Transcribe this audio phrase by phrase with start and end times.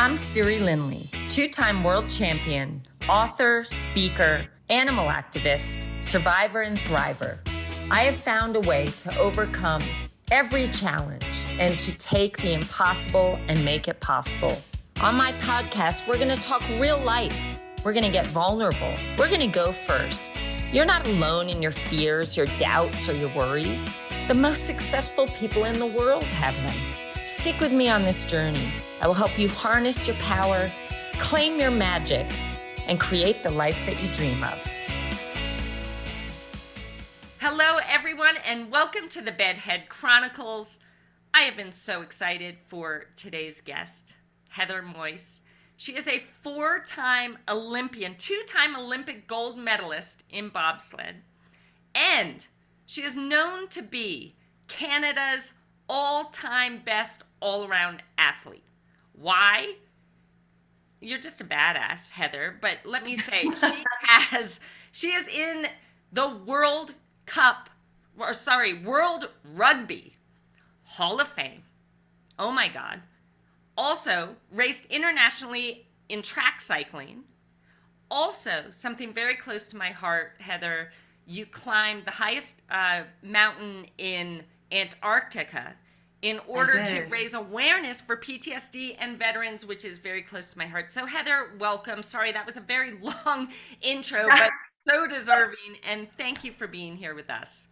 [0.00, 7.36] I'm Siri Lindley, two time world champion, author, speaker, animal activist, survivor, and thriver.
[7.90, 9.82] I have found a way to overcome
[10.32, 11.26] every challenge
[11.58, 14.62] and to take the impossible and make it possible.
[15.02, 17.62] On my podcast, we're going to talk real life.
[17.84, 18.94] We're going to get vulnerable.
[19.18, 20.40] We're going to go first.
[20.72, 23.90] You're not alone in your fears, your doubts, or your worries.
[24.28, 27.09] The most successful people in the world have them.
[27.30, 28.72] Stick with me on this journey.
[29.00, 30.68] I will help you harness your power,
[31.12, 32.26] claim your magic,
[32.88, 34.60] and create the life that you dream of.
[37.38, 40.80] Hello, everyone, and welcome to the Bedhead Chronicles.
[41.32, 44.12] I have been so excited for today's guest,
[44.48, 45.42] Heather Moyse.
[45.76, 51.22] She is a four time Olympian, two time Olympic gold medalist in bobsled,
[51.94, 52.44] and
[52.86, 54.34] she is known to be
[54.66, 55.52] Canada's
[55.90, 58.62] all time best all around athlete.
[59.12, 59.74] Why?
[61.00, 64.60] You're just a badass, Heather, but let me say, she has,
[64.92, 65.66] she is in
[66.12, 66.94] the World
[67.26, 67.68] Cup,
[68.16, 70.14] or sorry, World Rugby
[70.84, 71.64] Hall of Fame.
[72.38, 73.00] Oh my God.
[73.76, 77.24] Also, raced internationally in track cycling.
[78.10, 80.92] Also, something very close to my heart, Heather,
[81.26, 85.74] you climbed the highest uh, mountain in Antarctica
[86.22, 90.66] in order to raise awareness for PTSD and veterans, which is very close to my
[90.66, 90.90] heart.
[90.90, 92.02] So, Heather, welcome.
[92.02, 93.48] Sorry, that was a very long
[93.80, 94.50] intro, but
[94.86, 95.76] so deserving.
[95.82, 97.68] And thank you for being here with us.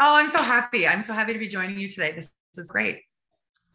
[0.00, 0.88] Oh, I'm so happy.
[0.88, 2.12] I'm so happy to be joining you today.
[2.12, 3.00] This, this is great.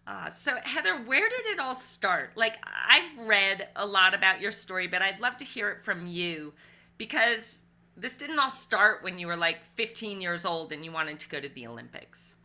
[0.07, 2.31] Uh, so, Heather, where did it all start?
[2.35, 6.07] Like, I've read a lot about your story, but I'd love to hear it from
[6.07, 6.53] you
[6.97, 7.61] because
[7.97, 11.29] this didn't all start when you were like 15 years old and you wanted to
[11.29, 12.36] go to the Olympics.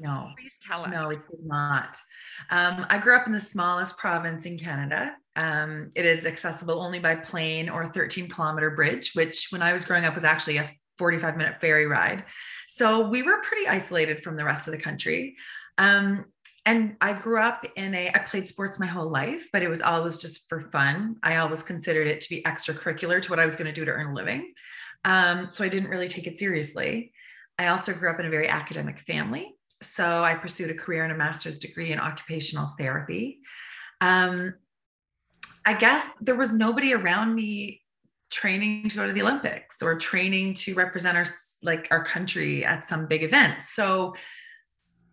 [0.00, 0.30] No.
[0.38, 0.90] Please tell us.
[0.90, 1.96] No, it did not.
[2.50, 5.16] Um, I grew up in the smallest province in Canada.
[5.36, 9.84] Um, it is accessible only by plane or 13 kilometer bridge, which when I was
[9.84, 12.24] growing up was actually a 45 minute ferry ride.
[12.68, 15.36] So we were pretty isolated from the rest of the country.
[15.78, 16.26] Um,
[16.66, 19.80] and I grew up in a, I played sports my whole life, but it was
[19.80, 21.16] always just for fun.
[21.22, 23.90] I always considered it to be extracurricular to what I was going to do to
[23.90, 24.52] earn a living.
[25.04, 27.12] Um, so I didn't really take it seriously.
[27.58, 31.12] I also grew up in a very academic family so I pursued a career and
[31.12, 33.40] a master's degree in occupational therapy.
[34.00, 34.54] Um,
[35.64, 37.82] I guess there was nobody around me
[38.30, 41.26] training to go to the Olympics or training to represent our
[41.62, 43.64] like our country at some big event.
[43.64, 44.14] So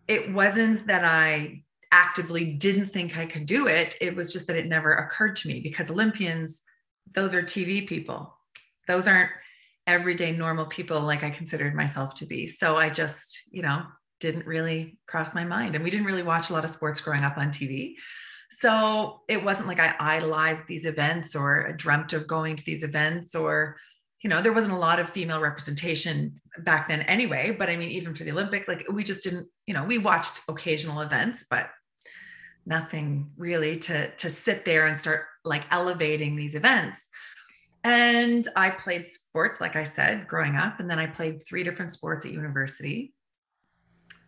[0.07, 3.95] it wasn't that I actively didn't think I could do it.
[4.01, 6.61] It was just that it never occurred to me because Olympians,
[7.13, 8.37] those are TV people.
[8.87, 9.31] Those aren't
[9.87, 12.47] everyday normal people like I considered myself to be.
[12.47, 13.83] So I just, you know,
[14.25, 15.75] didn't really cross my mind.
[15.75, 17.95] And we didn't really watch a lot of sports growing up on TV.
[18.49, 23.35] So it wasn't like I idolized these events or dreamt of going to these events
[23.35, 23.77] or,
[24.23, 27.55] you know, there wasn't a lot of female representation back then anyway.
[27.57, 30.41] But I mean, even for the Olympics, like we just didn't, you know, we watched
[30.49, 31.69] occasional events, but
[32.65, 37.09] nothing really to to sit there and start like elevating these events.
[37.83, 40.79] And I played sports, like I said, growing up.
[40.79, 43.13] And then I played three different sports at university.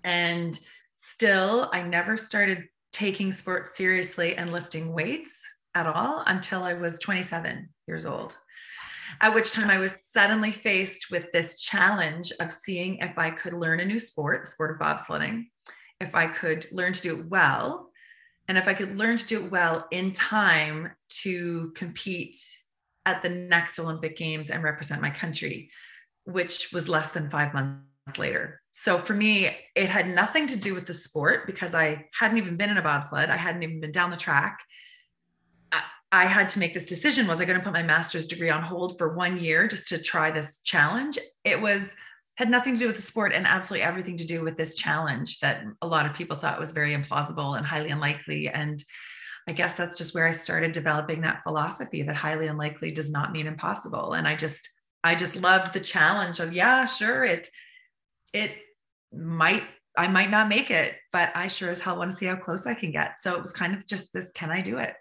[0.08, 0.58] And
[0.96, 5.46] still, I never started taking sports seriously and lifting weights
[5.76, 8.38] at all until I was 27 years old.
[9.20, 13.52] At which time I was suddenly faced with this challenge of seeing if I could
[13.52, 15.48] learn a new sport, the sport of bobsledding,
[16.00, 17.92] if I could learn to do it well,
[18.48, 20.90] and if I could learn to do it well in time
[21.24, 22.38] to compete
[23.06, 25.70] at the next Olympic Games and represent my country,
[26.24, 28.62] which was less than five months later.
[28.80, 32.58] So for me, it had nothing to do with the sport because I hadn't even
[32.58, 33.32] been in a bobsled.
[33.32, 34.60] I hadn't even been down the track.
[35.72, 37.26] I, I had to make this decision.
[37.26, 39.98] Was I going to put my master's degree on hold for one year just to
[39.98, 41.18] try this challenge?
[41.44, 41.96] It was
[42.36, 45.40] had nothing to do with the sport and absolutely everything to do with this challenge
[45.40, 48.48] that a lot of people thought was very implausible and highly unlikely.
[48.48, 48.84] And
[49.48, 53.32] I guess that's just where I started developing that philosophy that highly unlikely does not
[53.32, 54.14] mean impossible.
[54.14, 54.70] And I just,
[55.04, 57.50] I just loved the challenge of, yeah, sure, it
[58.34, 58.52] it
[59.14, 59.64] might
[59.98, 62.68] I might not make it, but I sure as hell want to see how close
[62.68, 63.20] I can get.
[63.20, 64.94] So it was kind of just this can I do it?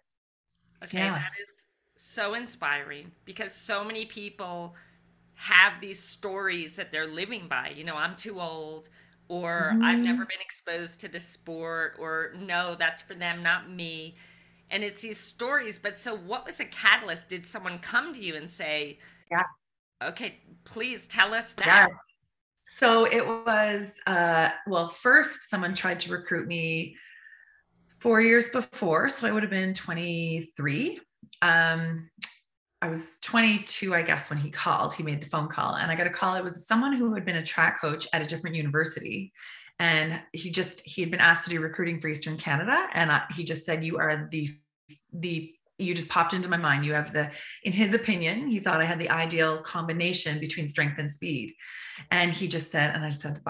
[0.83, 1.13] Okay, yeah.
[1.13, 1.67] that is
[1.97, 4.75] so inspiring because so many people
[5.35, 7.73] have these stories that they're living by.
[7.77, 8.89] You know, I'm too old,
[9.29, 9.85] or mm-hmm.
[9.85, 14.17] I've never been exposed to this sport, or no, that's for them, not me.
[14.71, 15.79] And it's these stories.
[15.79, 17.29] But so, what was a catalyst?
[17.29, 18.99] Did someone come to you and say,
[19.31, 19.43] Yeah,
[20.03, 21.89] okay, please tell us that?
[21.91, 21.97] Yeah.
[22.75, 26.97] So it was, uh, well, first someone tried to recruit me
[28.01, 29.09] four years before.
[29.09, 31.01] So I would have been 23.
[31.43, 32.11] Um,
[32.83, 34.95] I was 22, I guess, when he called.
[34.95, 36.35] He made the phone call, and I got a call.
[36.35, 39.33] It was someone who had been a track coach at a different university,
[39.79, 43.23] and he just he had been asked to do recruiting for Eastern Canada, and I,
[43.35, 44.51] he just said, "You are the
[45.13, 46.85] the you just popped into my mind.
[46.85, 47.31] You have the,
[47.63, 51.55] in his opinion, he thought I had the ideal combination between strength and speed,
[52.11, 53.41] and he just said, and I said,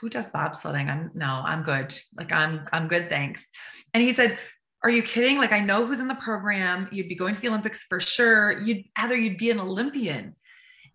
[0.00, 0.88] who does bobsledding?
[0.88, 1.98] I'm no, I'm good.
[2.16, 3.48] Like I'm I'm good, thanks.
[3.94, 4.38] And he said,
[4.82, 5.36] are you kidding?
[5.36, 6.88] Like, I know who's in the program.
[6.90, 8.60] You'd be going to the Olympics for sure.
[8.62, 10.34] You'd either you'd be an Olympian.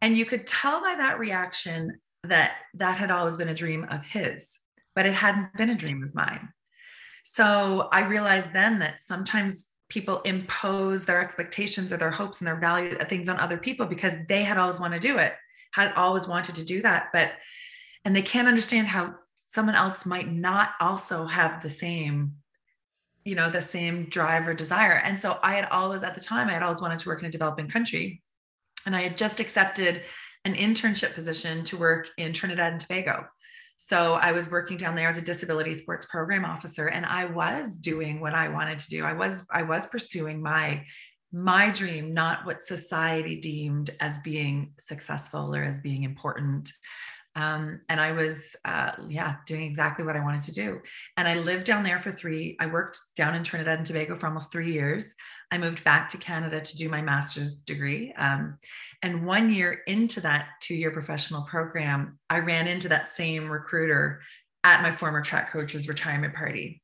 [0.01, 4.03] And you could tell by that reaction that that had always been a dream of
[4.03, 4.59] his,
[4.95, 6.49] but it hadn't been a dream of mine.
[7.23, 12.59] So I realized then that sometimes people impose their expectations or their hopes and their
[12.59, 15.33] value uh, things on other people because they had always wanted to do it,
[15.75, 17.10] had always wanted to do that.
[17.12, 17.33] But
[18.06, 19.16] and they can't understand how
[19.50, 22.36] someone else might not also have the same
[23.24, 25.01] you know the same drive or desire.
[25.04, 27.25] And so i had always at the time i had always wanted to work in
[27.25, 28.22] a developing country.
[28.86, 30.01] And i had just accepted
[30.45, 33.25] an internship position to work in trinidad and tobago.
[33.78, 37.75] So i was working down there as a disability sports program officer and i was
[37.75, 39.04] doing what i wanted to do.
[39.04, 40.86] I was i was pursuing my
[41.35, 46.71] my dream not what society deemed as being successful or as being important
[47.37, 50.81] um, and I was, uh, yeah, doing exactly what I wanted to do.
[51.17, 52.55] And I lived down there for three.
[52.61, 55.13] I worked down in Trinidad and Tobago for almost three years.
[55.51, 58.13] I moved back to Canada to do my master's degree.
[58.13, 58.57] Um,
[59.01, 64.21] and one year into that two year professional program, I ran into that same recruiter
[64.63, 66.81] at my former track coach's retirement party.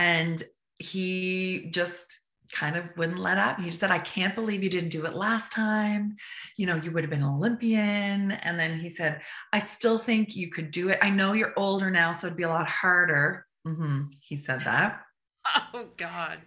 [0.00, 0.42] And
[0.78, 2.18] he just
[2.52, 3.58] kind of wouldn't let up.
[3.58, 6.16] He said, I can't believe you didn't do it last time.
[6.56, 8.32] You know, you would have been an Olympian.
[8.32, 9.22] And then he said,
[9.52, 10.98] I still think you could do it.
[11.02, 13.46] I know you're older now, so it'd be a lot harder.
[13.66, 14.02] Mm-hmm.
[14.20, 15.00] He said that.
[15.74, 16.38] Oh, God.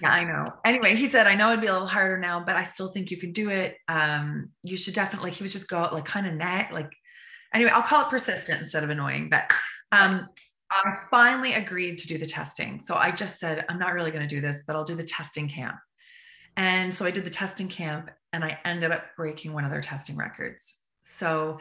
[0.00, 0.54] Yeah, I know.
[0.64, 3.10] Anyway, he said, I know it'd be a little harder now, but I still think
[3.10, 3.76] you can do it.
[3.86, 6.90] Um, you should definitely, he was just go like kind of net, like,
[7.52, 9.52] anyway, I'll call it persistent instead of annoying, but
[9.92, 10.28] um,
[10.70, 12.80] I finally agreed to do the testing.
[12.80, 15.02] So I just said, I'm not really going to do this, but I'll do the
[15.02, 15.76] testing camp.
[16.56, 19.80] And so I did the testing camp and I ended up breaking one of their
[19.80, 20.76] testing records.
[21.04, 21.58] So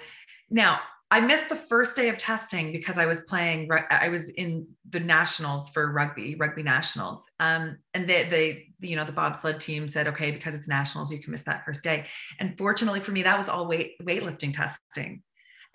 [0.50, 0.80] now
[1.12, 5.00] I missed the first day of testing because I was playing, I was in the
[5.00, 7.26] nationals for rugby, rugby nationals.
[7.40, 11.18] Um, and they, they, you know, the bobsled team said, okay, because it's nationals, you
[11.18, 12.06] can miss that first day.
[12.40, 15.24] And fortunately for me, that was all weight, weightlifting testing.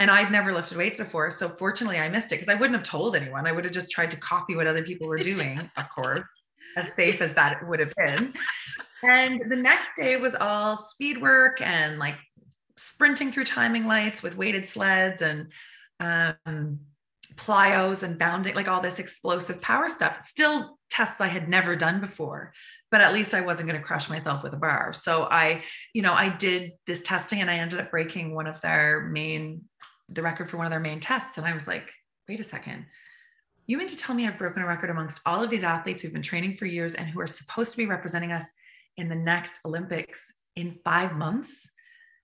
[0.01, 1.31] And I'd never lifted weights before.
[1.31, 3.47] So fortunately, I missed it because I wouldn't have told anyone.
[3.47, 6.27] I would have just tried to copy what other people were doing, of course,
[6.77, 8.35] as safe as that would have been.
[9.03, 12.17] And the next day was all speed work and like
[12.77, 15.53] sprinting through timing lights with weighted sleds and
[16.01, 16.81] um,
[17.37, 20.23] plyos and bounding, like all this explosive power stuff.
[20.23, 22.53] Still tests I had never done before,
[22.91, 24.93] but at least I wasn't going to crush myself with a bar.
[24.93, 25.63] So I,
[25.93, 29.63] you know, I did this testing and I ended up breaking one of their main
[30.09, 31.39] the record for one of their main tests.
[31.39, 31.93] And I was like,
[32.29, 32.87] wait a second.
[33.67, 36.13] You mean to tell me I've broken a record amongst all of these athletes who've
[36.13, 38.45] been training for years and who are supposed to be representing us
[38.97, 41.71] in the next Olympics in five months?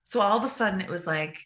[0.03, 1.37] So all of a sudden it was like,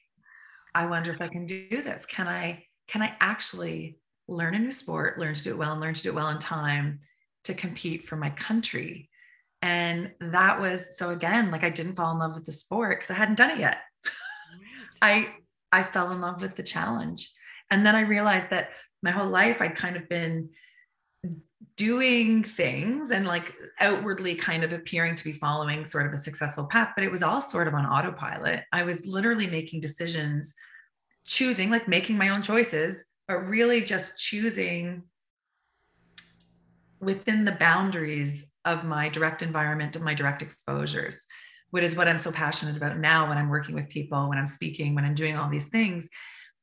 [0.74, 2.06] I wonder if I can do this.
[2.06, 3.98] Can I, can I actually
[4.28, 6.30] learn a new sport, learn to do it well, and learn to do it well
[6.30, 7.00] in time
[7.46, 9.10] to compete for my country?
[9.62, 13.10] And that was so again, like I didn't fall in love with the sport because
[13.10, 13.78] I hadn't done it yet.
[15.02, 15.30] I
[15.76, 17.32] I fell in love with the challenge.
[17.70, 18.70] And then I realized that
[19.04, 20.50] my whole life I'd kind of been
[21.76, 26.66] doing things and like outwardly kind of appearing to be following sort of a successful
[26.66, 28.64] path, but it was all sort of on autopilot.
[28.72, 30.56] I was literally making decisions,
[31.26, 35.04] choosing, like making my own choices, but really just choosing
[37.02, 41.26] within the boundaries of my direct environment, of my direct exposures
[41.72, 44.48] what is what I'm so passionate about now when I'm working with people, when I'm
[44.48, 46.08] speaking, when I'm doing all these things,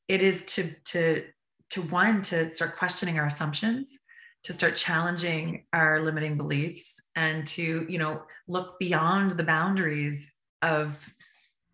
[0.09, 1.25] it is to to
[1.71, 3.99] to one to start questioning our assumptions,
[4.45, 10.33] to start challenging our limiting beliefs, and to you know look beyond the boundaries
[10.63, 10.99] of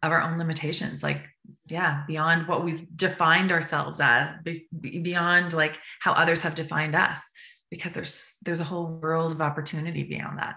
[0.02, 1.22] of our own limitations, like
[1.66, 4.32] yeah, beyond what we've defined ourselves as,
[4.80, 7.30] beyond like how others have defined us,
[7.70, 10.56] because there's there's a whole world of opportunity beyond that.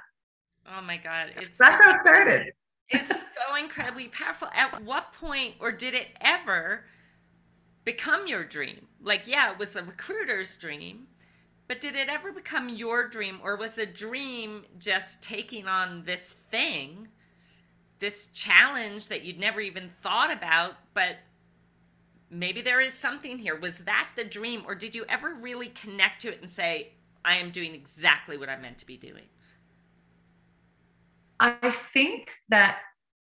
[0.65, 1.33] Oh my God.
[1.35, 2.53] It's that's how it started
[2.91, 4.49] it's so incredibly powerful.
[4.53, 6.85] At what point, or did it ever
[7.85, 8.87] become your dream?
[9.01, 11.07] Like, yeah, it was the recruiter's dream,
[11.67, 16.35] but did it ever become your dream, or was a dream just taking on this
[16.51, 17.07] thing,
[17.99, 21.17] this challenge that you'd never even thought about, but
[22.29, 23.57] maybe there is something here?
[23.57, 26.93] Was that the dream, or did you ever really connect to it and say,
[27.23, 29.25] I am doing exactly what I'm meant to be doing?
[31.41, 32.77] I think that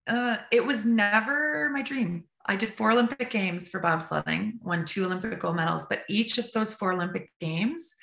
[0.07, 2.25] uh, it was never my dream.
[2.47, 6.51] I did four Olympic Games for bobsledding, won two Olympic gold medals, but each of
[6.53, 7.95] those four Olympic Games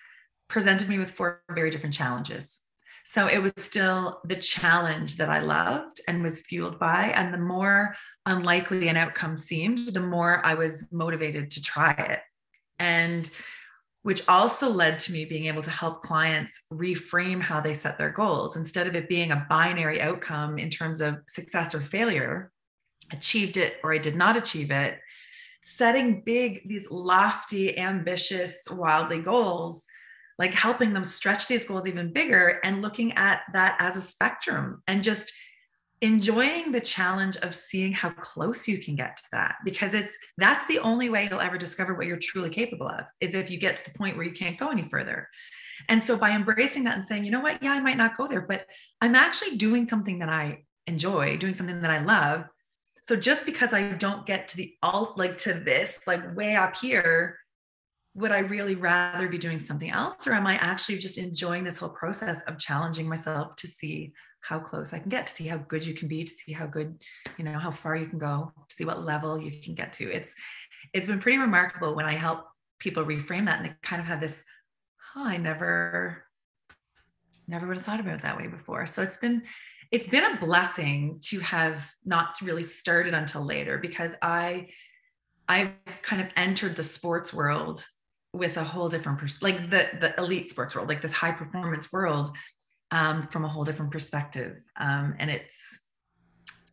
[0.50, 2.60] presented me with four very different challenges.
[3.06, 7.14] So it was still the challenge that I loved and was fueled by.
[7.16, 12.20] And the more unlikely an outcome seemed, the more I was motivated to try it.
[12.80, 13.30] And
[14.04, 18.10] which also led to me being able to help clients reframe how they set their
[18.10, 18.58] goals.
[18.58, 22.52] Instead of it being a binary outcome in terms of success or failure,
[23.12, 25.00] achieved it or I did not achieve it,
[25.64, 29.86] setting big, these lofty, ambitious, wildly goals,
[30.40, 34.82] like helping them stretch these goals even bigger and looking at that as a spectrum
[34.88, 35.32] and just
[36.02, 40.66] enjoying the challenge of seeing how close you can get to that because it's that's
[40.66, 43.76] the only way you'll ever discover what you're truly capable of is if you get
[43.78, 45.28] to the point where you can't go any further.
[45.90, 47.62] And so by embracing that and saying you know what?
[47.62, 48.66] Yeah i might not go there but
[49.00, 52.46] i'm actually doing something that i enjoy doing something that i love.
[53.02, 56.76] So just because i don't get to the alt like to this like way up
[56.76, 57.38] here
[58.16, 60.26] would i really rather be doing something else?
[60.26, 64.60] Or am i actually just enjoying this whole process of challenging myself to see how
[64.60, 67.02] close I can get to see how good you can be, to see how good,
[67.38, 70.12] you know, how far you can go, to see what level you can get to.
[70.12, 70.36] It's
[70.94, 72.46] it's been pretty remarkable when I help
[72.80, 74.44] people reframe that and they kind of have this,
[75.16, 76.26] I never,
[77.48, 78.86] never would have thought about it that way before.
[78.86, 79.44] So it's been
[79.92, 84.70] it's been a blessing to have not really started until later because I
[85.48, 87.86] I've kind of entered the sports world
[88.34, 91.92] with a whole different pers- like the the elite sports world, like this high performance
[91.92, 92.36] world
[92.92, 94.58] um, from a whole different perspective.
[94.78, 95.88] Um, and it's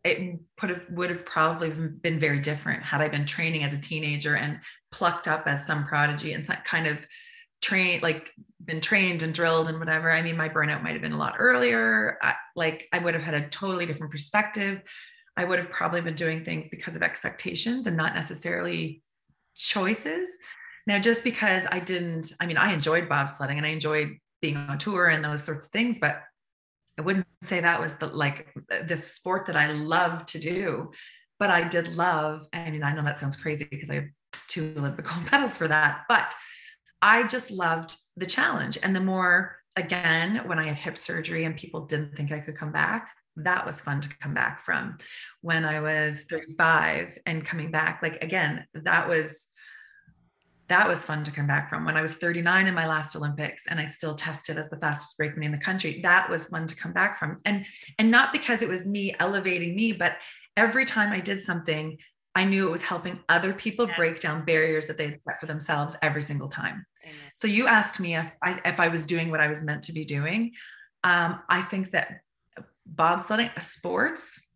[0.05, 3.81] it put have, would have probably been very different had I been training as a
[3.81, 4.61] teenager and
[4.93, 7.05] plucked up as some prodigy and kind of
[7.61, 8.33] trained like
[8.65, 10.11] been trained and drilled and whatever.
[10.11, 12.19] I mean, my burnout might have been a lot earlier.
[12.23, 14.83] I, like I would have had a totally different perspective.
[15.37, 19.03] I would have probably been doing things because of expectations and not necessarily
[19.55, 20.31] choices.
[20.87, 24.79] Now, just because I didn't, I mean, I enjoyed bobsledding and I enjoyed being on
[24.79, 26.23] tour and those sorts of things but
[26.99, 28.49] i wouldn't say that was the like
[28.87, 30.91] the sport that i love to do
[31.39, 34.09] but i did love i mean i know that sounds crazy because i have
[34.47, 36.35] two olympic gold medals for that but
[37.03, 38.79] i just loved the challenge.
[38.83, 42.57] And the more again when i had hip surgery and people didn't think i could
[42.57, 43.11] come back
[43.45, 44.99] that was fun to come back from.
[45.43, 49.48] When i was 35 and coming back like again that was
[50.69, 53.67] that was fun to come back from when I was 39 in my last Olympics
[53.67, 56.01] and I still tested as the fastest brakeman in the country.
[56.03, 57.41] That was fun to come back from.
[57.45, 57.65] And
[57.99, 60.17] and not because it was me elevating me, but
[60.57, 61.97] every time I did something,
[62.35, 63.97] I knew it was helping other people yes.
[63.97, 66.85] break down barriers that they had set for themselves every single time.
[67.03, 67.17] Amen.
[67.35, 69.93] So you asked me if I if I was doing what I was meant to
[69.93, 70.53] be doing.
[71.03, 72.21] Um, I think that
[72.95, 74.49] bobsledding sports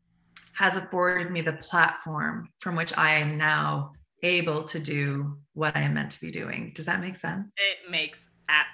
[0.54, 3.92] has afforded me the platform from which I am now
[4.23, 6.73] able to do what I am meant to be doing.
[6.75, 7.52] Does that make sense?
[7.57, 8.29] It makes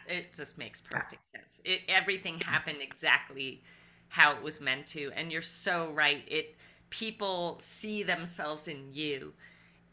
[0.09, 1.41] it just makes perfect yeah.
[1.41, 1.61] sense.
[1.65, 3.63] It everything happened exactly
[4.09, 6.23] how it was meant to and you're so right.
[6.27, 6.57] It
[6.91, 9.33] people see themselves in you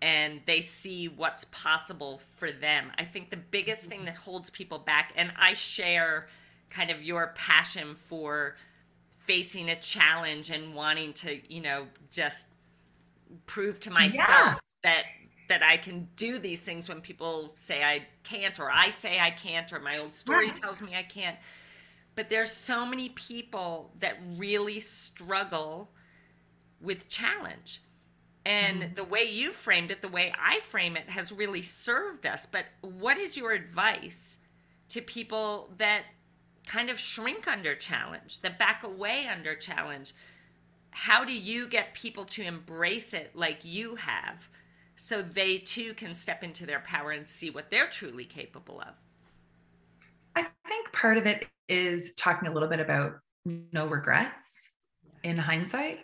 [0.01, 2.91] and they see what's possible for them.
[2.97, 6.27] I think the biggest thing that holds people back and I share
[6.69, 8.55] kind of your passion for
[9.19, 12.47] facing a challenge and wanting to, you know, just
[13.45, 14.55] prove to myself yeah.
[14.83, 15.03] that
[15.47, 19.31] that I can do these things when people say I can't, or I say I
[19.31, 20.55] can't, or my old story right.
[20.55, 21.37] tells me I can't.
[22.15, 25.91] But there's so many people that really struggle
[26.81, 27.81] with challenge.
[28.45, 28.93] And mm-hmm.
[28.93, 32.45] the way you framed it, the way I frame it, has really served us.
[32.45, 34.37] But what is your advice
[34.89, 36.03] to people that
[36.67, 40.13] kind of shrink under challenge, that back away under challenge?
[40.91, 44.47] How do you get people to embrace it like you have?
[44.95, 48.93] So they too can step into their power and see what they're truly capable of?
[50.35, 53.13] I think part of it is talking a little bit about
[53.45, 54.71] no regrets
[55.23, 55.99] in hindsight.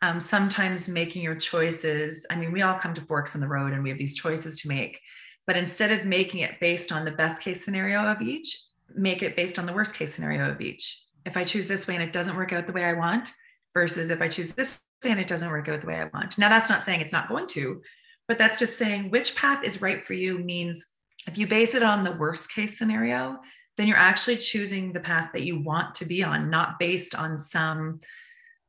[0.00, 3.72] Um, sometimes making your choices, I mean, we all come to forks in the road
[3.72, 5.00] and we have these choices to make.
[5.46, 8.60] But instead of making it based on the best case scenario of each,
[8.94, 11.04] make it based on the worst case scenario of each.
[11.26, 13.32] If I choose this way and it doesn't work out the way I want,
[13.74, 16.38] versus if I choose this way and it doesn't work out the way I want.
[16.38, 17.80] Now, that's not saying it's not going to,
[18.28, 20.86] but that's just saying which path is right for you means
[21.26, 23.38] if you base it on the worst case scenario,
[23.76, 27.38] then you're actually choosing the path that you want to be on, not based on
[27.38, 28.00] some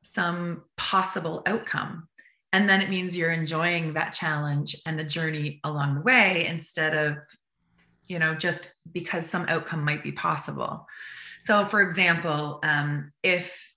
[0.02, 2.08] some possible outcome.
[2.52, 6.96] And then it means you're enjoying that challenge and the journey along the way instead
[6.96, 7.18] of
[8.10, 10.84] you know, just because some outcome might be possible.
[11.38, 13.69] So, for example, um, if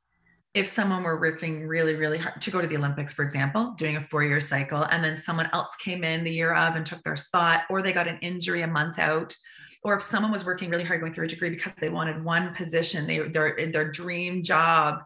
[0.53, 3.97] if someone were working really, really hard to go to the Olympics, for example, doing
[3.97, 7.01] a four year cycle, and then someone else came in the year of and took
[7.03, 9.35] their spot, or they got an injury a month out,
[9.83, 12.53] or if someone was working really hard going through a degree because they wanted one
[12.53, 14.99] position, they their their dream job,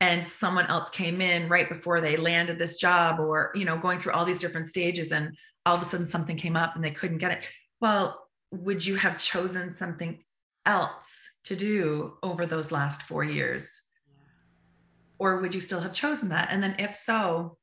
[0.00, 3.98] and someone else came in right before they landed this job, or you know, going
[3.98, 6.90] through all these different stages, and all of a sudden something came up and they
[6.92, 7.44] couldn't get it.
[7.80, 10.22] Well, would you have chosen something
[10.64, 13.82] else to do over those last four years?
[15.22, 16.48] Or would you still have chosen that?
[16.50, 17.56] And then, if so,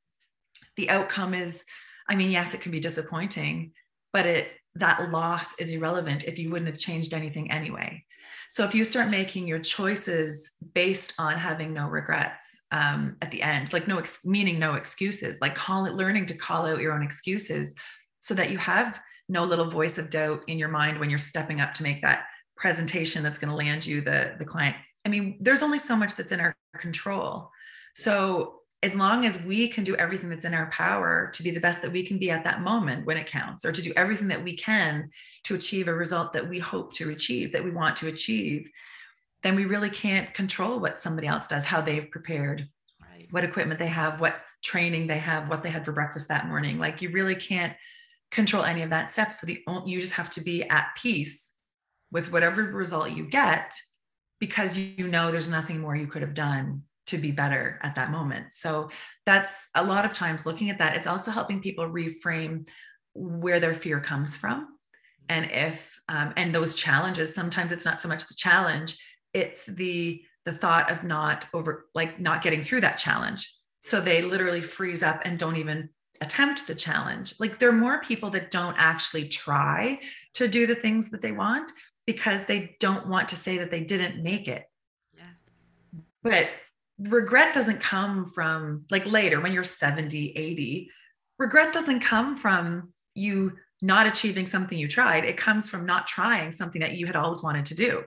[0.76, 1.64] the outcome is
[2.08, 3.72] I mean, yes, it can be disappointing,
[4.12, 8.04] but it that loss is irrelevant if you wouldn't have changed anything anyway.
[8.48, 13.42] So if you start making your choices based on having no regrets um, at the
[13.42, 16.92] end, like no ex- meaning no excuses, like call it learning to call out your
[16.92, 17.74] own excuses,
[18.20, 21.60] so that you have no little voice of doubt in your mind when you're stepping
[21.60, 22.24] up to make that
[22.56, 24.76] presentation that's going to land you the the client.
[25.04, 27.50] I mean, there's only so much that's in our control.
[27.94, 31.60] So as long as we can do everything that's in our power to be the
[31.60, 34.28] best that we can be at that moment when it counts, or to do everything
[34.28, 35.10] that we can
[35.44, 38.70] to achieve a result that we hope to achieve, that we want to achieve,
[39.42, 42.68] then we really can't control what somebody else does, how they've prepared,
[43.02, 43.26] right.
[43.30, 46.78] what equipment they have, what training they have, what they had for breakfast that morning.
[46.78, 47.74] Like you really can't
[48.30, 49.32] control any of that stuff.
[49.32, 51.54] So the you just have to be at peace
[52.12, 53.74] with whatever result you get
[54.40, 58.10] because you know there's nothing more you could have done to be better at that
[58.10, 58.46] moment.
[58.52, 58.88] So
[59.26, 60.96] that's a lot of times looking at that.
[60.96, 62.68] It's also helping people reframe
[63.14, 64.68] where their fear comes from.
[65.28, 68.96] And if, um, and those challenges, sometimes it's not so much the challenge,
[69.34, 73.52] it's the, the thought of not over, like not getting through that challenge.
[73.80, 75.88] So they literally freeze up and don't even
[76.20, 77.34] attempt the challenge.
[77.40, 80.00] Like there are more people that don't actually try
[80.34, 81.70] to do the things that they want
[82.12, 84.64] because they don't want to say that they didn't make it.
[85.16, 85.22] Yeah.
[86.24, 86.48] But
[86.98, 90.90] regret doesn't come from like later when you're 70, 80.
[91.38, 95.24] Regret doesn't come from you not achieving something you tried.
[95.24, 98.02] It comes from not trying something that you had always wanted to do.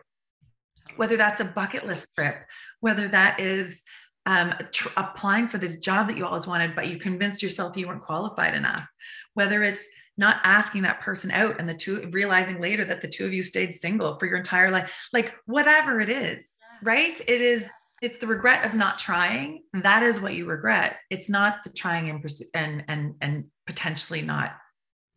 [0.97, 2.43] Whether that's a bucket list trip,
[2.81, 3.83] whether that is
[4.25, 7.87] um, tr- applying for this job that you always wanted, but you convinced yourself you
[7.87, 8.85] weren't qualified enough,
[9.33, 13.25] whether it's not asking that person out and the two realizing later that the two
[13.25, 16.47] of you stayed single for your entire life, like whatever it is,
[16.83, 17.19] right?
[17.27, 17.65] It is
[18.01, 19.63] it's the regret of not trying.
[19.73, 20.97] That is what you regret.
[21.09, 22.23] It's not the trying and
[22.53, 24.57] and and and potentially not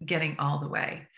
[0.04, 1.08] getting all the way.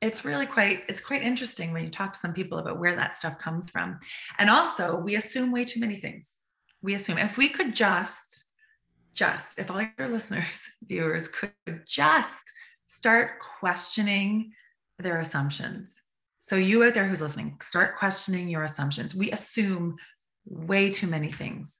[0.00, 3.16] It's really quite it's quite interesting when you talk to some people about where that
[3.16, 4.00] stuff comes from.
[4.38, 6.26] And also we assume way too many things.
[6.82, 8.46] We assume if we could just
[9.12, 11.52] just if all your listeners viewers could
[11.86, 12.50] just
[12.90, 14.52] start questioning
[14.98, 16.02] their assumptions.
[16.40, 19.14] So you out there who's listening start questioning your assumptions.
[19.14, 19.94] We assume
[20.44, 21.78] way too many things.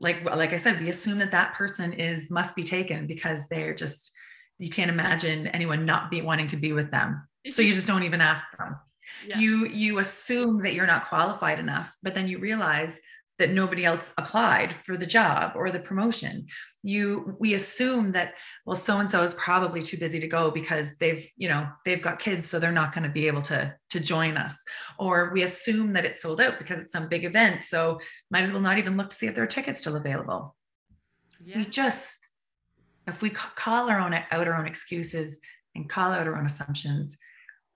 [0.00, 3.74] Like like i said we assume that that person is must be taken because they're
[3.74, 4.12] just
[4.58, 7.26] you can't imagine anyone not be wanting to be with them.
[7.48, 8.76] So you just don't even ask them.
[9.26, 9.38] Yeah.
[9.38, 12.98] you you assume that you're not qualified enough but then you realize
[13.38, 16.46] that nobody else applied for the job or the promotion.
[16.82, 18.34] You we assume that
[18.66, 22.02] well so and so is probably too busy to go because they've you know they've
[22.02, 24.62] got kids so they're not going to be able to to join us.
[24.98, 28.52] Or we assume that it's sold out because it's some big event so might as
[28.52, 30.54] well not even look to see if there are tickets still available.
[31.44, 31.58] Yeah.
[31.58, 32.32] we just
[33.06, 35.40] if we call our own out our own excuses
[35.76, 37.16] and call out our own assumptions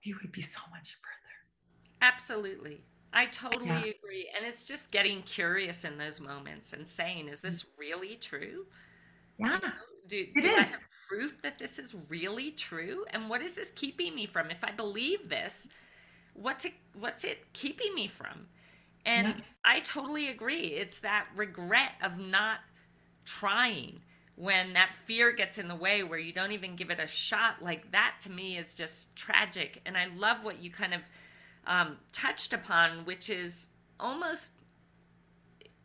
[0.05, 2.01] we would be so much further.
[2.01, 3.79] Absolutely I totally yeah.
[3.79, 4.29] agree.
[4.35, 8.65] And it's just getting curious in those moments and saying, is this really true?
[9.37, 9.45] Yeah.
[9.45, 9.73] You know,
[10.07, 13.05] do, do I have proof that this is really true?
[13.11, 14.51] And what is this keeping me from?
[14.51, 15.69] If I believe this,
[16.33, 18.47] what's it what's it keeping me from?
[19.05, 19.33] And yeah.
[19.63, 20.67] I totally agree.
[20.67, 22.59] It's that regret of not
[23.25, 24.01] trying
[24.35, 27.61] when that fear gets in the way where you don't even give it a shot
[27.61, 31.07] like that to me is just tragic and i love what you kind of
[31.67, 34.53] um, touched upon, which is almost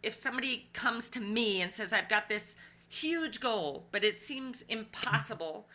[0.03, 2.57] if somebody comes to me and says, I've got this
[2.89, 5.67] huge goal, but it seems impossible,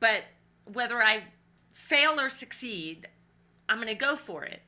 [0.00, 0.24] but
[0.72, 1.24] whether I
[1.72, 3.08] fail or succeed,
[3.68, 4.62] I'm going to go for it.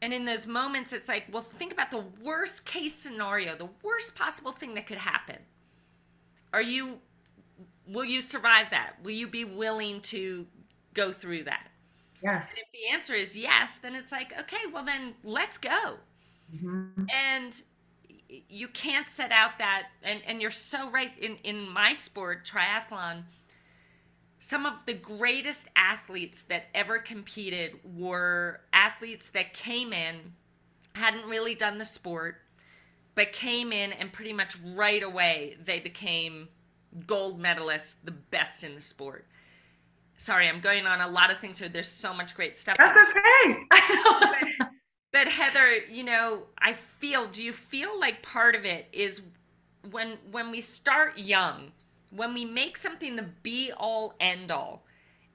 [0.00, 4.14] And in those moments, it's like, well, think about the worst case scenario, the worst
[4.14, 5.36] possible thing that could happen.
[6.52, 7.00] Are you,
[7.86, 8.94] will you survive that?
[9.02, 10.46] Will you be willing to
[10.94, 11.67] go through that?
[12.22, 12.46] Yes.
[12.48, 15.94] And if the answer is yes, then it's like, okay, well, then let's go.
[16.54, 17.04] Mm-hmm.
[17.12, 17.62] And
[18.48, 23.22] you can't set out that, and, and you're so right in, in my sport, triathlon,
[24.40, 30.32] some of the greatest athletes that ever competed were athletes that came in,
[30.94, 32.36] hadn't really done the sport,
[33.14, 36.48] but came in and pretty much right away they became
[37.06, 39.26] gold medalists, the best in the sport.
[40.18, 41.68] Sorry, I'm going on a lot of things here.
[41.68, 42.76] There's so much great stuff.
[42.76, 43.56] That's okay.
[44.60, 44.68] but,
[45.12, 47.26] but Heather, you know, I feel.
[47.26, 49.22] Do you feel like part of it is
[49.90, 51.70] when when we start young,
[52.10, 54.84] when we make something the be all end all?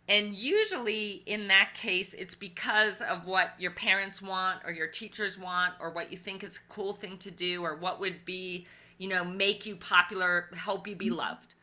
[0.10, 5.40] And usually in that case, it's because of what your parents want or your teachers
[5.40, 8.68] want or what you think is a cool thing to do or what would be,
[8.98, 11.16] you know, make you popular, help you be mm-hmm.
[11.16, 11.56] loved.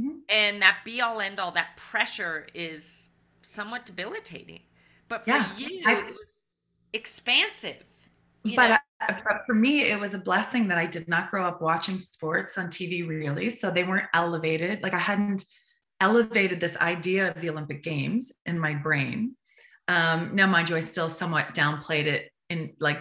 [0.00, 0.18] Mm-hmm.
[0.28, 3.10] And that be all end all, that pressure is
[3.42, 4.60] somewhat debilitating.
[5.08, 6.32] But for yeah, you, I, it was
[6.92, 7.84] expansive.
[8.56, 8.78] But, uh,
[9.24, 12.58] but for me, it was a blessing that I did not grow up watching sports
[12.58, 13.50] on TV really.
[13.50, 14.82] So they weren't elevated.
[14.82, 15.44] Like I hadn't
[16.00, 19.36] elevated this idea of the Olympic Games in my brain.
[19.88, 22.98] Um, now, mind you, I still somewhat downplayed it in like,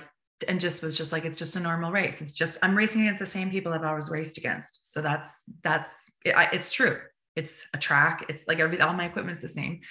[0.48, 2.22] and just was just like, it's just a normal race.
[2.22, 4.94] It's just, I'm racing against the same people I've always raced against.
[4.94, 7.00] So that's, that's, it, I, it's true.
[7.36, 8.26] It's a track.
[8.30, 9.82] It's like every, all my equipment's the same.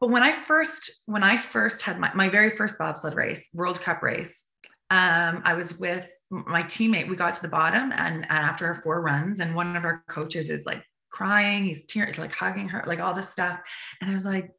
[0.00, 3.80] But when I first, when I first had my, my very first bobsled race, World
[3.80, 4.46] Cup race,
[4.90, 7.08] um, I was with my teammate.
[7.08, 10.04] We got to the bottom and, and after our four runs, and one of our
[10.08, 13.60] coaches is like crying, he's tearing, like hugging her, like all this stuff.
[14.00, 14.50] And I was like,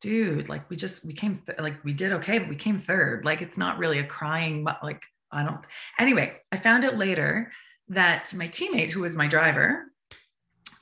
[0.00, 3.24] dude, like we just, we came, th- like we did okay, but we came third.
[3.24, 5.60] Like it's not really a crying, but like I don't.
[5.98, 7.50] Anyway, I found out later
[7.88, 9.92] that my teammate, who was my driver,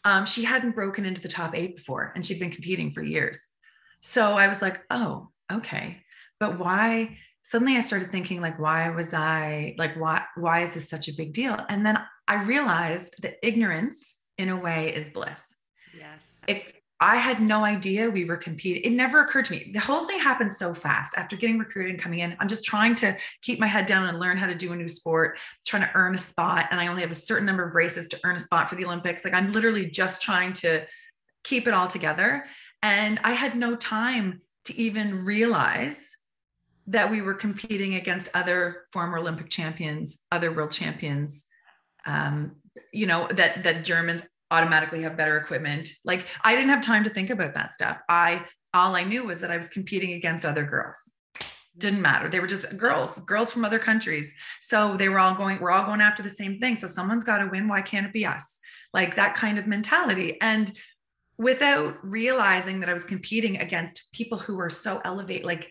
[0.04, 3.44] um, she hadn't broken into the top eight before and she'd been competing for years.
[4.02, 6.02] So I was like, oh, okay.
[6.38, 7.18] But why?
[7.42, 11.14] Suddenly I started thinking, like, why was I like, why, why is this such a
[11.14, 11.58] big deal?
[11.68, 11.98] And then
[12.28, 15.56] I realized that ignorance in a way is bliss.
[15.96, 16.40] Yes.
[16.46, 16.62] If
[16.98, 19.70] I had no idea we were competing, it never occurred to me.
[19.72, 22.34] The whole thing happened so fast after getting recruited and coming in.
[22.40, 24.88] I'm just trying to keep my head down and learn how to do a new
[24.88, 26.68] sport, trying to earn a spot.
[26.70, 28.84] And I only have a certain number of races to earn a spot for the
[28.84, 29.24] Olympics.
[29.24, 30.86] Like I'm literally just trying to
[31.44, 32.46] keep it all together.
[32.82, 36.16] And I had no time to even realize
[36.86, 41.44] that we were competing against other former Olympic champions, other world champions,
[42.06, 42.52] um,
[42.92, 45.88] you know that that germans automatically have better equipment.
[46.04, 47.98] Like i didn't have time to think about that stuff.
[48.08, 50.96] I all i knew was that i was competing against other girls.
[51.78, 52.28] Didn't matter.
[52.28, 54.34] They were just girls girls from other countries.
[54.60, 56.76] So they were all going we're all going after the same thing.
[56.76, 57.68] So someone's got to win.
[57.68, 58.60] Why can't it be us?
[58.92, 60.40] Like that kind of mentality.
[60.40, 60.72] And
[61.38, 65.70] without realizing that i was competing against people who were so elevate like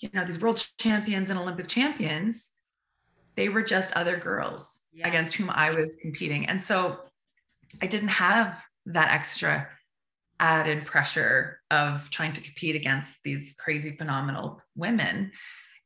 [0.00, 2.50] you know these world champions and olympic champions
[3.38, 5.06] they were just other girls yes.
[5.06, 6.46] against whom I was competing.
[6.46, 6.98] And so
[7.82, 9.68] I didn't have that extra
[10.40, 15.32] added pressure of trying to compete against these crazy, phenomenal women.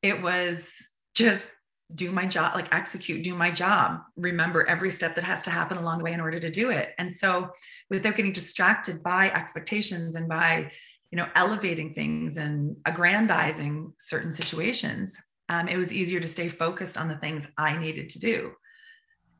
[0.02, 0.72] It was
[1.14, 1.48] just
[1.94, 5.76] do my job, like execute, do my job, remember every step that has to happen
[5.76, 6.90] along the way in order to do it.
[6.98, 7.50] And so
[7.90, 10.70] without getting distracted by expectations and by,
[11.10, 16.96] you know, elevating things and aggrandizing certain situations, um, it was easier to stay focused
[16.96, 18.52] on the things I needed to do.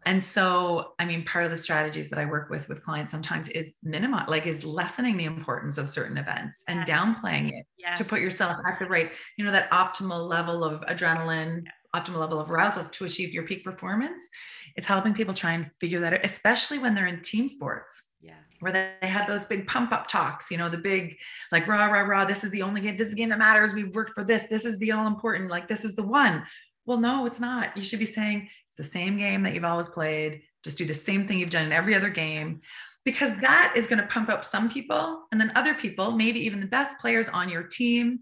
[0.04, 3.48] And so, I mean, part of the strategies that I work with with clients sometimes
[3.50, 6.88] is minimize, like, is lessening the importance of certain events and yes.
[6.88, 7.98] downplaying it yes.
[7.98, 12.40] to put yourself at the right, you know, that optimal level of adrenaline, optimal level
[12.40, 14.28] of arousal to achieve your peak performance.
[14.76, 18.02] It's helping people try and figure that out, especially when they're in team sports.
[18.20, 18.34] Yeah.
[18.60, 21.16] Where they have those big pump up talks, you know, the big
[21.50, 23.74] like rah, rah, rah, this is the only game, this is the game that matters.
[23.74, 24.44] We've worked for this.
[24.44, 26.44] This is the all important, like this is the one.
[26.86, 27.76] Well, no, it's not.
[27.76, 30.42] You should be saying the same game that you've always played.
[30.64, 32.61] Just do the same thing you've done in every other game
[33.04, 35.24] because that is going to pump up some people.
[35.32, 38.20] And then other people, maybe even the best players on your team,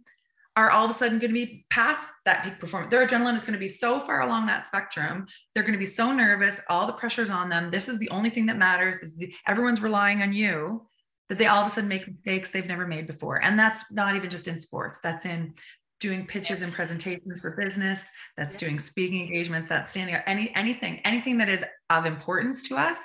[0.57, 2.91] are all of a sudden going to be past that peak performance.
[2.91, 5.27] Their adrenaline is going to be so far along that spectrum.
[5.55, 6.61] They're going to be so nervous.
[6.69, 7.71] All the pressure's on them.
[7.71, 8.97] This is the only thing that matters.
[9.17, 10.87] The, everyone's relying on you
[11.29, 13.43] that they all of a sudden make mistakes they've never made before.
[13.43, 14.99] And that's not even just in sports.
[15.01, 15.55] That's in
[16.01, 18.09] doing pitches and presentations for business.
[18.37, 19.69] That's doing speaking engagements.
[19.69, 20.23] That's standing up.
[20.27, 22.99] Any anything, anything that is of importance to us.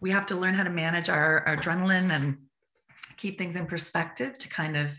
[0.00, 2.36] We have to learn how to manage our, our adrenaline and
[3.16, 4.90] keep things in perspective to kind of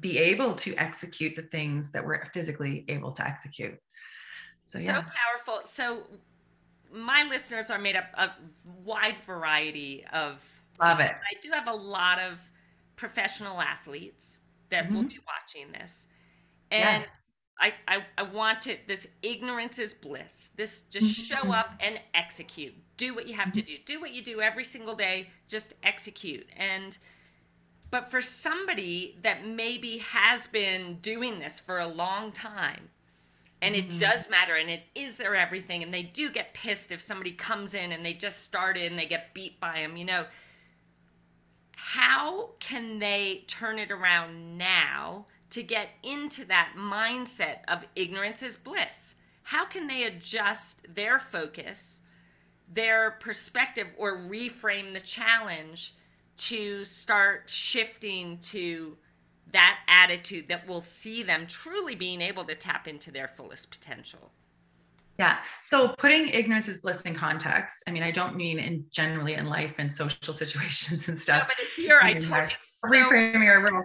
[0.00, 3.78] be able to execute the things that we're physically able to execute.
[4.64, 4.96] So, yeah.
[4.96, 5.64] so powerful.
[5.64, 6.02] So
[6.92, 8.30] my listeners are made up of
[8.84, 10.44] wide variety of
[10.80, 11.12] love it.
[11.12, 12.40] I do have a lot of
[12.96, 14.94] professional athletes that mm-hmm.
[14.94, 16.06] will be watching this.
[16.70, 17.08] And yes.
[17.60, 18.86] I, I, I want it.
[18.86, 20.50] this ignorance is bliss.
[20.56, 21.52] This just show mm-hmm.
[21.52, 22.74] up and execute.
[22.96, 23.74] Do what you have to do.
[23.84, 25.28] Do what you do every single day.
[25.48, 26.46] Just execute.
[26.56, 26.98] And
[27.90, 32.90] But for somebody that maybe has been doing this for a long time,
[33.62, 33.96] and it mm-hmm.
[33.96, 37.72] does matter and it is their everything, and they do get pissed if somebody comes
[37.72, 40.26] in and they just started and they get beat by them, you know,
[41.76, 48.56] how can they turn it around now to get into that mindset of ignorance is
[48.56, 49.14] bliss?
[49.42, 52.00] How can they adjust their focus,
[52.72, 55.94] their perspective, or reframe the challenge
[56.38, 58.96] to start shifting to
[59.52, 64.32] that attitude that will see them truly being able to tap into their fullest potential?
[65.18, 65.38] Yeah.
[65.62, 67.84] So putting ignorance is bliss in context.
[67.86, 71.48] I mean, I don't mean in generally in life and social situations and stuff.
[71.48, 72.52] No, but here I, I totally
[72.84, 73.84] reframing your role.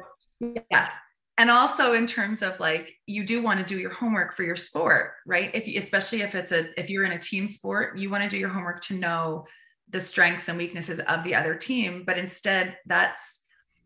[0.70, 0.91] Yes.
[1.38, 4.56] And also in terms of like you do want to do your homework for your
[4.56, 5.50] sport, right?
[5.54, 8.38] If especially if it's a if you're in a team sport, you want to do
[8.38, 9.46] your homework to know
[9.89, 12.04] the strengths and weaknesses of the other team.
[12.06, 13.44] But instead, that's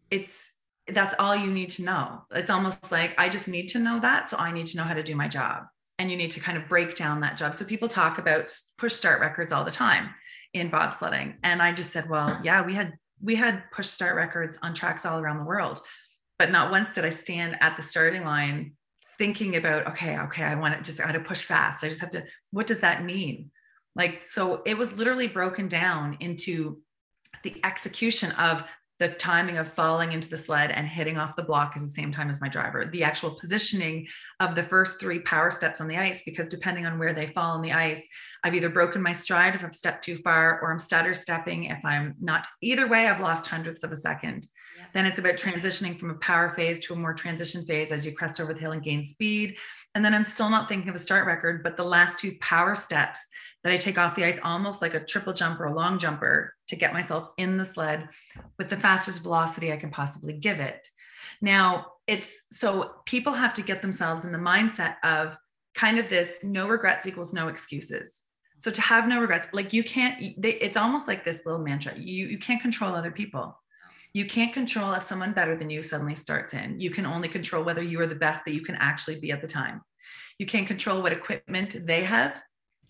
[0.10, 0.51] it's
[0.88, 2.23] that's all you need to know.
[2.31, 4.93] It's almost like I just need to know that, so I need to know how
[4.93, 5.63] to do my job
[5.97, 7.53] and you need to kind of break down that job.
[7.53, 10.10] So people talk about push start records all the time
[10.53, 11.36] in bobsledding.
[11.43, 15.05] And I just said, well, yeah, we had we had push start records on tracks
[15.05, 15.79] all around the world.
[16.38, 18.73] But not once did I stand at the starting line
[19.17, 21.84] thinking about, okay, okay, I want to just I to push fast.
[21.84, 23.51] I just have to, what does that mean?
[23.95, 26.81] Like, so it was literally broken down into
[27.43, 28.65] the execution of
[28.99, 32.13] the timing of falling into the sled and hitting off the block is the same
[32.13, 32.86] time as my driver.
[32.86, 34.08] The actual positioning
[34.39, 37.51] of the first three power steps on the ice, because depending on where they fall
[37.51, 38.08] on the ice,
[38.43, 41.84] I've either broken my stride if I've stepped too far, or I'm stutter stepping if
[41.84, 42.47] I'm not.
[42.62, 44.47] Either way, I've lost hundredths of a second.
[44.77, 44.86] Yeah.
[44.93, 48.13] Then it's about transitioning from a power phase to a more transition phase as you
[48.13, 49.58] crest over the hill and gain speed.
[49.93, 52.75] And then I'm still not thinking of a start record, but the last two power
[52.75, 53.19] steps
[53.65, 56.54] that I take off the ice almost like a triple jump or a long jumper
[56.67, 58.08] to get myself in the sled
[58.60, 60.88] with the fastest velocity I can possibly give it.
[61.41, 65.36] Now, it's so people have to get themselves in the mindset of
[65.73, 68.21] kind of this no regrets equals no excuses.
[68.60, 71.97] So to have no regrets, like you can't, they, it's almost like this little mantra.
[71.97, 73.60] You you can't control other people.
[74.13, 76.80] You can't control if someone better than you suddenly starts in.
[76.80, 79.41] You can only control whether you are the best that you can actually be at
[79.41, 79.82] the time.
[80.38, 82.39] You can't control what equipment they have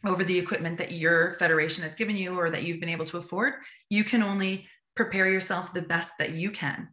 [0.06, 3.18] over the equipment that your federation has given you or that you've been able to
[3.18, 3.54] afford
[3.90, 6.88] you can only prepare yourself the best that you can.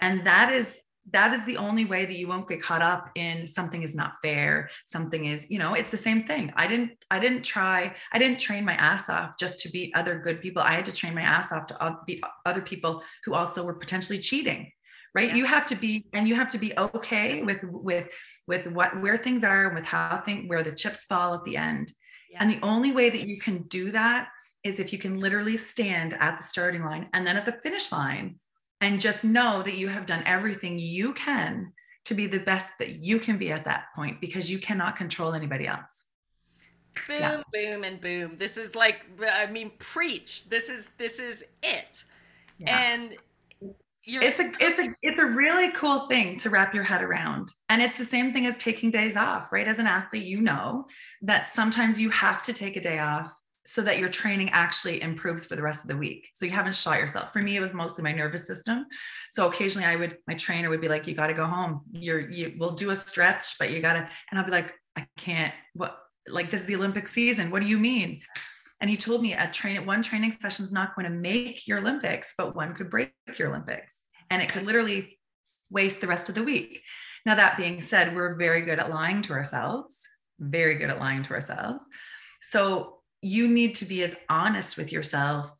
[0.00, 0.80] And that is
[1.12, 4.14] that is the only way that you won't get caught up in something is not
[4.22, 6.52] fair something is you know it's the same thing.
[6.56, 10.18] I didn't i didn't try i didn't train my ass off just to beat other
[10.18, 10.62] good people.
[10.62, 14.18] I had to train my ass off to beat other people who also were potentially
[14.18, 14.70] cheating
[15.14, 15.28] right?
[15.28, 15.36] Yeah.
[15.36, 18.08] you have to be and you have to be okay with with
[18.48, 21.56] with what where things are and with how things where the chips fall at the
[21.56, 21.92] end
[22.34, 22.42] yeah.
[22.42, 24.28] And the only way that you can do that
[24.64, 27.92] is if you can literally stand at the starting line and then at the finish
[27.92, 28.40] line
[28.80, 31.72] and just know that you have done everything you can
[32.06, 35.32] to be the best that you can be at that point because you cannot control
[35.32, 36.04] anybody else.
[37.06, 37.42] Boom, yeah.
[37.52, 38.36] boom, and boom.
[38.36, 40.48] This is like, I mean, preach.
[40.48, 42.04] This is this is it.
[42.58, 42.78] Yeah.
[42.78, 43.16] And
[44.06, 47.50] you're it's a it's a it's a really cool thing to wrap your head around.
[47.68, 49.66] And it's the same thing as taking days off right?
[49.66, 50.86] As an athlete you know
[51.22, 53.32] that sometimes you have to take a day off
[53.66, 56.28] so that your training actually improves for the rest of the week.
[56.34, 57.32] So you haven't shot yourself.
[57.32, 58.86] For me it was mostly my nervous system.
[59.30, 61.82] So occasionally i would my trainer would be like you got to go home.
[61.92, 65.06] You're you will do a stretch but you got to and i'll be like i
[65.16, 67.50] can't what like this is the olympic season.
[67.50, 68.20] What do you mean
[68.80, 71.78] and he told me a train one training session is not going to make your
[71.78, 73.94] Olympics, but one could break your Olympics.
[74.30, 75.18] And it could literally
[75.70, 76.82] waste the rest of the week.
[77.24, 80.06] Now, that being said, we're very good at lying to ourselves,
[80.38, 81.84] very good at lying to ourselves.
[82.40, 85.50] So you need to be as honest with yourself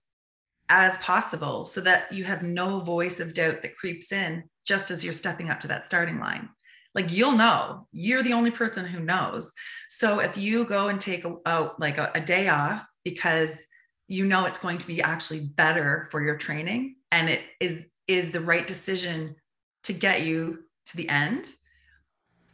[0.69, 5.05] as possible so that you have no voice of doubt that creeps in just as
[5.05, 6.49] you're stepping up to that starting line
[6.95, 9.53] like you'll know you're the only person who knows
[9.89, 13.67] so if you go and take a, a like a, a, day off because
[14.09, 18.31] you know it's going to be actually better for your training and it is is
[18.31, 19.35] the right decision
[19.83, 21.51] to get you to the end.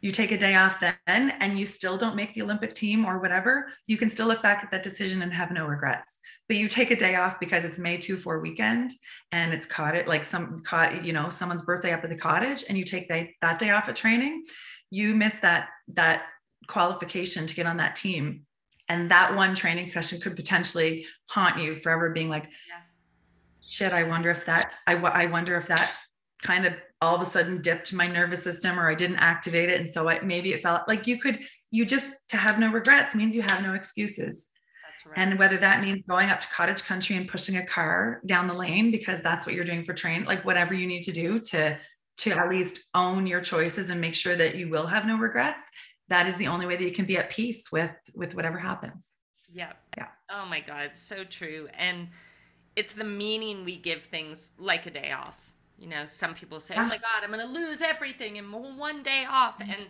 [0.01, 3.19] You take a day off then and you still don't make the olympic team or
[3.19, 6.19] whatever you can still look back at that decision and have no regrets.
[6.47, 8.91] But you take a day off because it's may 2 4 weekend
[9.31, 12.63] and it's caught it like some caught you know someone's birthday up at the cottage
[12.67, 14.43] and you take that, that day off at training
[14.89, 16.23] you miss that that
[16.67, 18.45] qualification to get on that team
[18.91, 22.81] and that one training session could potentially haunt you forever being like yeah.
[23.65, 25.95] shit i wonder if that I, I wonder if that
[26.43, 29.79] kind of all of a sudden dipped my nervous system or i didn't activate it
[29.79, 31.39] and so I, maybe it felt like you could
[31.71, 34.49] you just to have no regrets means you have no excuses
[35.03, 35.17] Right.
[35.17, 38.53] And whether that means going up to cottage country and pushing a car down the
[38.53, 41.75] lane because that's what you're doing for train, like whatever you need to do to
[42.17, 45.63] to at least own your choices and make sure that you will have no regrets,
[46.11, 49.15] that is the only way that you can be at peace with with whatever happens.
[49.51, 49.71] Yeah.
[49.97, 50.07] Yeah.
[50.29, 51.69] Oh my God, it's so true.
[51.77, 52.09] And
[52.75, 55.53] it's the meaning we give things like a day off.
[55.77, 59.01] You know, some people say, "Oh my God, I'm going to lose everything in one
[59.03, 59.71] day off," mm-hmm.
[59.71, 59.81] and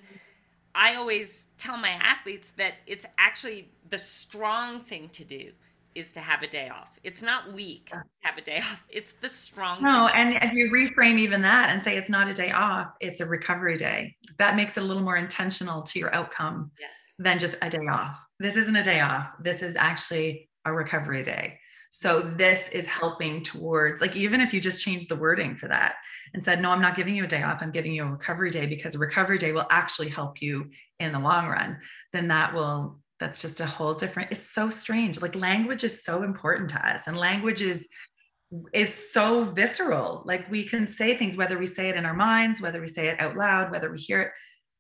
[0.74, 5.52] I always tell my athletes that it's actually the strong thing to do
[5.96, 7.00] is to have a day off.
[7.04, 8.84] It's not weak have a day off.
[8.90, 9.76] It's the strong.
[9.82, 13.22] No, and if you reframe even that and say it's not a day off, it's
[13.22, 14.16] a recovery day.
[14.38, 16.90] That makes it a little more intentional to your outcome yes.
[17.20, 18.18] than just a day off.
[18.40, 19.34] This isn't a day off.
[19.40, 21.58] This is actually a recovery day.
[21.94, 25.96] So this is helping towards like even if you just change the wording for that
[26.34, 28.50] and said, no, I'm not giving you a day off, I'm giving you a recovery
[28.50, 31.78] day because a recovery day will actually help you in the long run,
[32.14, 36.24] then that will that's just a whole different it's so strange like language is so
[36.24, 37.88] important to us and language is
[38.74, 42.60] is so visceral like we can say things whether we say it in our minds
[42.60, 44.32] whether we say it out loud whether we hear it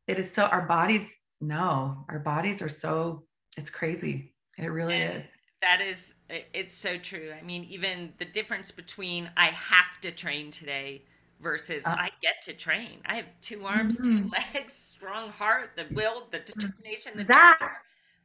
[0.07, 3.23] it is so our bodies no our bodies are so
[3.57, 5.25] it's crazy it really is.
[5.61, 10.49] that is it's so true i mean even the difference between i have to train
[10.49, 11.03] today
[11.41, 14.23] versus uh, i get to train i have two arms mm-hmm.
[14.23, 17.77] two legs strong heart the will the determination the that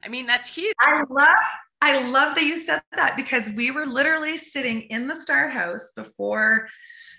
[0.02, 1.28] i mean that's huge i love
[1.82, 5.92] i love that you said that because we were literally sitting in the start house
[5.94, 6.68] before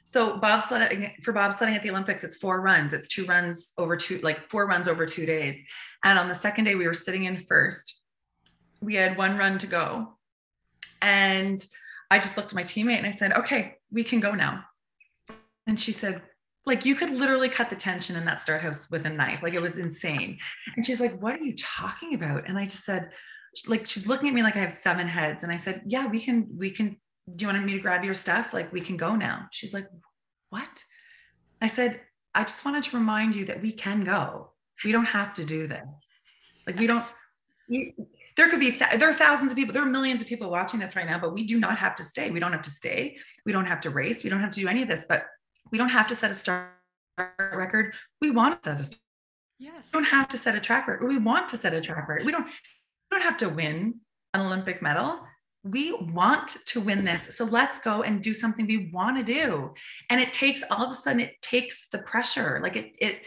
[0.03, 4.19] so bobsledding for bobsledding at the olympics it's four runs it's two runs over two
[4.19, 5.63] like four runs over two days
[6.03, 8.01] and on the second day we were sitting in first
[8.81, 10.17] we had one run to go.
[11.01, 11.63] And
[12.09, 14.63] I just looked at my teammate and I said, okay, we can go now.
[15.65, 16.21] And she said,
[16.67, 19.41] like, you could literally cut the tension in that start house with a knife.
[19.41, 20.37] Like, it was insane.
[20.75, 22.45] And she's like, what are you talking about?
[22.47, 23.11] And I just said,
[23.67, 25.43] like, she's looking at me like I have seven heads.
[25.43, 26.97] And I said, yeah, we can, we can,
[27.33, 28.53] do you want me to grab your stuff?
[28.53, 29.47] Like, we can go now.
[29.51, 29.87] She's like,
[30.49, 30.83] what?
[31.61, 32.01] I said,
[32.35, 34.51] I just wanted to remind you that we can go.
[34.83, 35.87] We don't have to do this.
[36.67, 37.05] Like, we don't,
[38.35, 40.79] there could be th- there are thousands of people there are millions of people watching
[40.79, 43.17] this right now but we do not have to stay we don't have to stay
[43.45, 45.25] we don't have to race we don't have to do any of this but
[45.71, 46.69] we don't have to set a start
[47.39, 47.93] record.
[48.21, 49.01] We want to set a start.
[49.59, 49.89] Yes.
[49.91, 51.07] We don't have to set a track record.
[51.07, 52.25] We want to set a track record.
[52.25, 53.95] We don't we don't have to win
[54.33, 55.19] an olympic medal.
[55.63, 57.35] We want to win this.
[57.35, 59.73] So let's go and do something we want to do.
[60.09, 62.59] And it takes all of a sudden it takes the pressure.
[62.61, 63.21] Like it it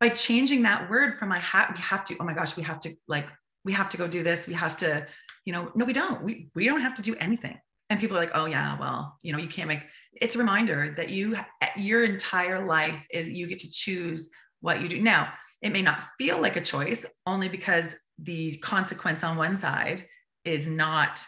[0.00, 2.80] by changing that word from i have we have to oh my gosh we have
[2.80, 3.28] to like
[3.64, 4.46] we have to go do this.
[4.46, 5.06] We have to
[5.44, 6.22] you know no we don't.
[6.22, 7.58] We we don't have to do anything
[7.90, 9.82] and people are like oh yeah well you know you can't make
[10.20, 14.80] it's a reminder that you eh, your entire life is you get to choose what
[14.80, 15.00] you do.
[15.00, 20.06] Now it may not feel like a choice only because the consequence on one side
[20.44, 21.24] is not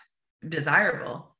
[0.49, 1.35] desirable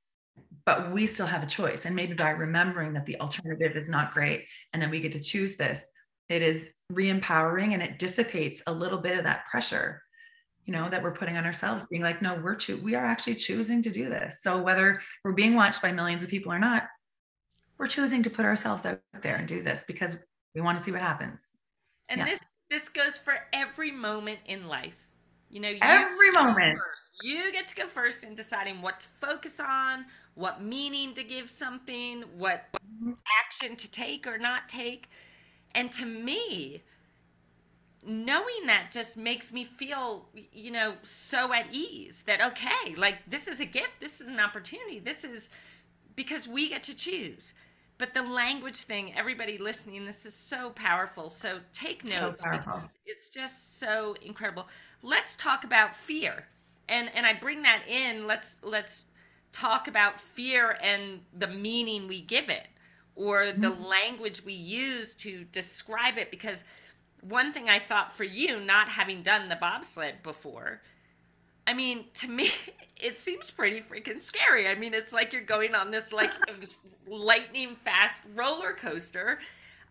[0.67, 1.87] but we still have a choice.
[1.87, 5.21] And maybe by remembering that the alternative is not great and then we get to
[5.21, 5.91] choose this
[6.29, 10.03] it is re-empowering and it dissipates a little bit of that pressure
[10.69, 13.35] you know that we're putting on ourselves being like no we're cho- we are actually
[13.35, 14.43] choosing to do this.
[14.43, 16.85] So whether we're being watched by millions of people or not
[17.79, 20.19] we're choosing to put ourselves out there and do this because
[20.55, 21.41] we want to see what happens.
[22.11, 22.27] And yeah.
[22.27, 25.09] this this goes for every moment in life.
[25.49, 26.79] You know you every moment.
[27.23, 30.05] you get to go first in deciding what to focus on
[30.35, 33.13] what meaning to give something what mm-hmm.
[33.43, 35.09] action to take or not take.
[35.75, 36.83] And to me
[38.07, 43.49] knowing that just makes me feel you know so at ease that okay like this
[43.49, 45.51] is a gift this is an opportunity this is
[46.19, 47.55] because we get to choose.
[47.97, 51.29] But the language thing everybody listening this is so powerful.
[51.31, 54.69] So take notes so because it's just so incredible.
[55.01, 56.47] Let's talk about fear.
[56.89, 58.27] And and i bring that in.
[58.27, 59.05] Let's let's
[59.53, 62.67] talk about fear and the meaning we give it
[63.15, 63.85] or the mm-hmm.
[63.85, 66.65] language we use to describe it because
[67.23, 70.81] one thing I thought for you, not having done the bobsled before,
[71.67, 72.51] I mean, to me,
[72.97, 74.69] it seems pretty freaking scary.
[74.69, 76.33] I mean, it's like you're going on this like
[77.07, 79.39] lightning fast roller coaster.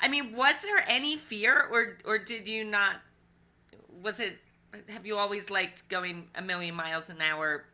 [0.01, 2.97] I mean, was there any fear, or or did you not?
[4.01, 4.37] Was it?
[4.89, 7.65] Have you always liked going a million miles an hour?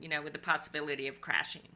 [0.00, 1.68] You know, with the possibility of crashing.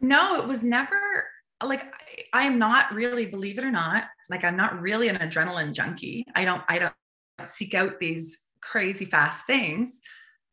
[0.00, 1.24] No, it was never
[1.66, 1.84] like
[2.32, 6.26] I, am not really, believe it or not, like I'm not really an adrenaline junkie.
[6.34, 6.94] I don't I don't
[7.46, 10.00] seek out these crazy fast things.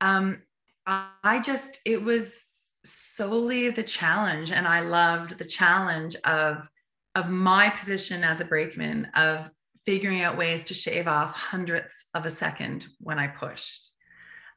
[0.02, 0.42] Um,
[0.86, 2.36] I just it was
[2.84, 6.68] solely the challenge, and I loved the challenge of
[7.16, 9.50] of my position as a brakeman of
[9.86, 13.90] figuring out ways to shave off hundredths of a second when I pushed.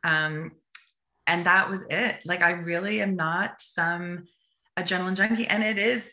[0.05, 0.53] Um,
[1.27, 2.17] and that was it.
[2.25, 4.25] Like I really am not some
[4.79, 5.47] adrenaline junkie.
[5.47, 6.13] And it is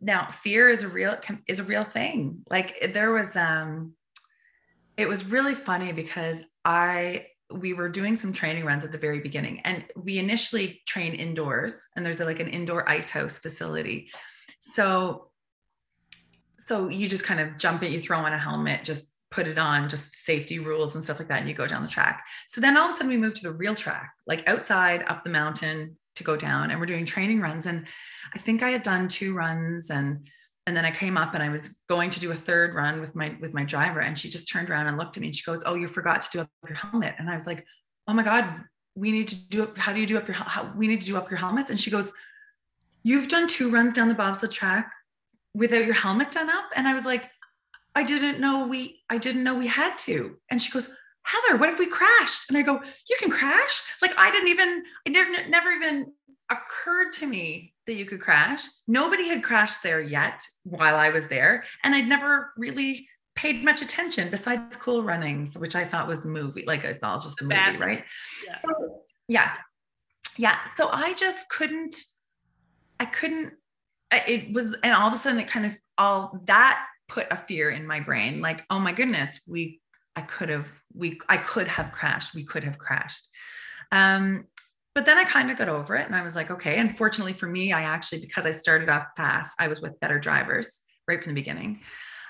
[0.00, 2.44] now fear is a real is a real thing.
[2.50, 3.94] Like there was um
[4.96, 9.20] it was really funny because I we were doing some training runs at the very
[9.20, 14.10] beginning and we initially train indoors and there's like an indoor ice house facility.
[14.60, 15.30] So
[16.58, 19.58] so you just kind of jump it you throw on a helmet, just put it
[19.58, 22.24] on, just safety rules and stuff like that, and you go down the track.
[22.48, 25.24] So then all of a sudden we moved to the real track, like outside up
[25.24, 27.66] the mountain to go down, and we're doing training runs.
[27.66, 27.86] And
[28.34, 30.28] I think I had done two runs and
[30.66, 33.14] and then I came up and I was going to do a third run with
[33.14, 35.44] my with my driver, and she just turned around and looked at me and she
[35.44, 37.66] goes, "Oh, you forgot to do up your helmet." And I was like,
[38.08, 39.76] "Oh my god, we need to do up.
[39.76, 40.36] How do you do up your?
[40.36, 42.10] How, we need to do up your helmets." And she goes,
[43.02, 44.90] "You've done two runs down the bobsled track
[45.54, 47.30] without your helmet done up," and I was like,
[47.94, 50.36] I didn't know we I didn't know we had to.
[50.50, 50.90] And she goes,
[51.24, 52.48] Heather, what if we crashed?
[52.48, 53.82] And I go, you can crash.
[54.00, 56.12] Like I didn't even, it never, never even
[56.50, 58.64] occurred to me that you could crash.
[58.86, 61.64] Nobody had crashed there yet while I was there.
[61.82, 66.64] And I'd never really paid much attention besides cool runnings, which I thought was movie,
[66.66, 67.80] like it's all just the movie, best.
[67.80, 68.04] right?
[68.46, 68.58] Yeah.
[68.60, 69.52] So, yeah.
[70.36, 70.58] Yeah.
[70.76, 71.96] So I just couldn't,
[73.00, 73.52] I couldn't,
[74.12, 77.70] it was, and all of a sudden it kind of all that put a fear
[77.70, 79.80] in my brain like oh my goodness we
[80.16, 83.28] i could have we i could have crashed we could have crashed.
[83.92, 84.46] Um
[84.94, 86.78] but then i kind of got over it and i was like okay.
[86.78, 90.80] Unfortunately for me i actually because i started off fast i was with better drivers
[91.08, 91.80] right from the beginning.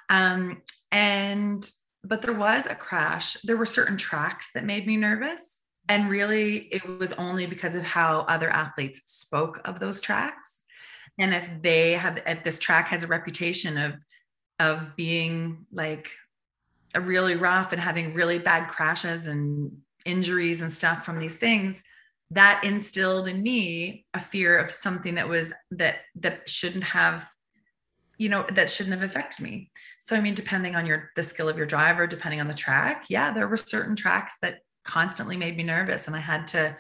[0.09, 0.63] Um
[0.93, 1.69] and
[2.05, 3.37] but there was a crash.
[3.45, 5.63] There were certain tracks that made me nervous.
[5.89, 10.61] And really it was only because of how other athletes spoke of those tracks.
[11.19, 13.95] And if they have if this track has a reputation of
[14.61, 16.11] of being like
[17.01, 19.73] really rough and having really bad crashes and
[20.05, 21.83] injuries and stuff from these things
[22.31, 27.27] that instilled in me a fear of something that was that that shouldn't have
[28.19, 29.71] you know that shouldn't have affected me.
[30.01, 33.07] So i mean depending on your the skill of your driver depending on the track
[33.09, 36.77] yeah there were certain tracks that constantly made me nervous and i had to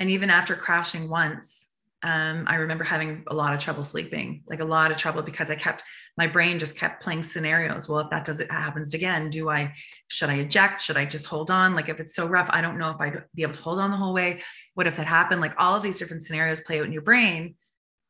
[0.00, 1.68] and even after crashing once
[2.04, 5.50] um, I remember having a lot of trouble sleeping, like a lot of trouble because
[5.50, 5.82] I kept
[6.18, 7.88] my brain just kept playing scenarios.
[7.88, 9.72] Well, if that does it happens again, do I
[10.08, 10.82] should I eject?
[10.82, 11.74] Should I just hold on?
[11.74, 13.90] Like if it's so rough, I don't know if I'd be able to hold on
[13.90, 14.42] the whole way.
[14.74, 15.40] What if that happened?
[15.40, 17.54] Like all of these different scenarios play out in your brain.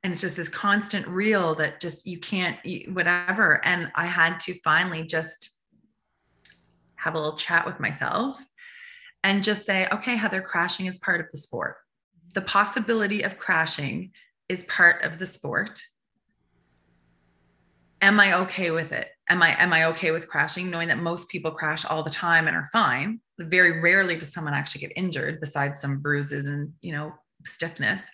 [0.03, 3.64] And it's just this constant reel that just you can't whatever.
[3.64, 5.51] And I had to finally just
[6.97, 8.45] have a little chat with myself
[9.22, 11.76] and just say, okay, Heather, crashing is part of the sport
[12.35, 14.11] the possibility of crashing
[14.49, 15.80] is part of the sport.
[18.03, 19.09] Am i okay with it?
[19.30, 22.47] Am i am i okay with crashing knowing that most people crash all the time
[22.47, 23.20] and are fine?
[23.39, 27.14] Very rarely does someone actually get injured besides some bruises and you know
[27.47, 28.11] stiffness.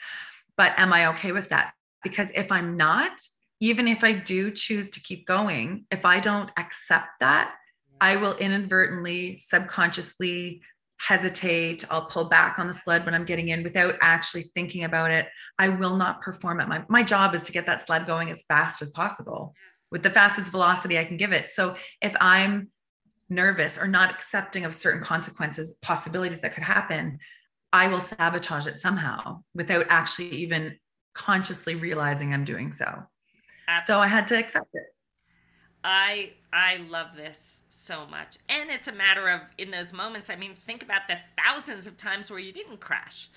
[0.57, 1.73] But am i okay with that?
[2.05, 3.13] Because if i'm not
[3.61, 7.55] even if i do choose to keep going if i don't accept that
[8.01, 10.63] i will inadvertently subconsciously
[11.07, 11.85] hesitate.
[11.91, 15.29] I'll pull back on the sled when I'm getting in without actually thinking about it.
[15.59, 18.43] I will not perform at my my job is to get that sled going as
[18.43, 19.55] fast as possible
[19.91, 21.51] with the fastest velocity I can give it.
[21.51, 22.69] So if I'm
[23.29, 27.19] nervous or not accepting of certain consequences, possibilities that could happen,
[27.73, 30.77] I will sabotage it somehow without actually even
[31.15, 32.87] consciously realizing I'm doing so.
[33.69, 33.87] Absolutely.
[33.87, 34.85] So I had to accept it.
[35.83, 38.39] I I love this so much.
[38.49, 41.97] And it's a matter of in those moments, I mean, think about the thousands of
[41.97, 43.31] times where you didn't crash.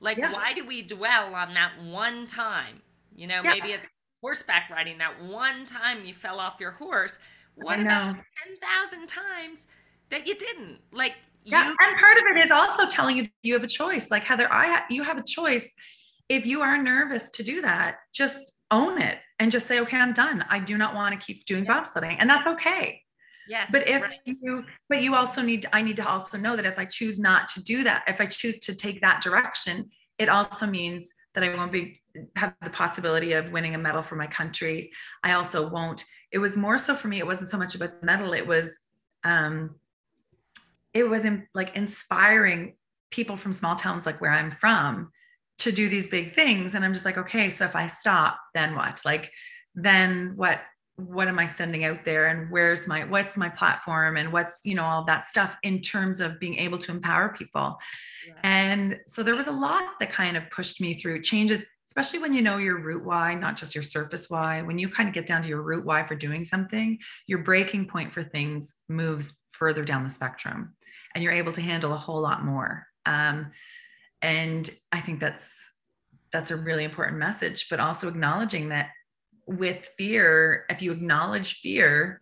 [0.00, 0.32] Like yeah.
[0.32, 2.82] why do we dwell on that one time?
[3.14, 3.54] You know, yeah.
[3.54, 3.88] maybe it's
[4.20, 7.18] horseback riding that one time you fell off your horse.
[7.54, 9.66] What about 10,000 times
[10.10, 10.78] that you didn't?
[10.92, 13.68] Like yeah, you- and part of it is also telling you that you have a
[13.68, 14.10] choice.
[14.10, 15.74] Like Heather, I ha- you have a choice.
[16.28, 18.38] If you are nervous to do that, just
[18.70, 20.44] own it and just say, okay, I'm done.
[20.48, 21.80] I do not want to keep doing yeah.
[21.80, 22.16] bobsledding.
[22.18, 23.02] And that's okay.
[23.48, 23.70] Yes.
[23.70, 24.18] But if right.
[24.24, 27.48] you, but you also need, I need to also know that if I choose not
[27.48, 31.54] to do that, if I choose to take that direction, it also means that I
[31.54, 32.00] won't be
[32.34, 34.90] have the possibility of winning a medal for my country.
[35.22, 36.02] I also won't.
[36.32, 37.18] It was more so for me.
[37.18, 38.32] It wasn't so much about the medal.
[38.32, 38.78] It was,
[39.22, 39.76] um,
[40.94, 42.74] it was in, like inspiring
[43.10, 45.12] people from small towns like where I'm from
[45.58, 46.74] to do these big things.
[46.74, 49.00] And i'm just like okay so if i stop then what?
[49.04, 49.30] Like
[49.74, 50.60] then what
[50.96, 52.26] what am i sending out there?
[52.28, 54.16] And where's my what's my platform?
[54.16, 57.78] And what's you know all that stuff in terms of being able to empower people.
[58.26, 58.34] Yeah.
[58.42, 62.34] and so there was a lot that kind of pushed me through changes especially when
[62.34, 64.62] you know your root why not just your surface why.
[64.62, 67.86] When you kind of get down to your root why for doing something your breaking
[67.86, 70.74] point for things moves further down the spectrum
[71.14, 72.86] and you're able to handle a whole lot more.
[73.06, 73.52] Um,
[74.22, 75.70] and i think that's
[76.32, 78.90] that's a really important message but also acknowledging that
[79.46, 82.20] with fear if you acknowledge fear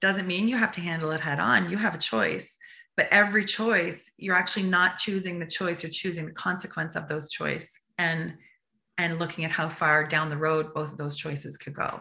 [0.00, 2.56] doesn't mean you have to handle it head on you have a choice
[2.96, 7.30] but every choice you're actually not choosing the choice you're choosing the consequence of those
[7.30, 8.34] choice and
[8.98, 12.00] and looking at how far down the road both of those choices could go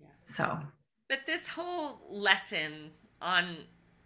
[0.00, 0.08] yeah.
[0.24, 0.58] so
[1.08, 3.56] but this whole lesson on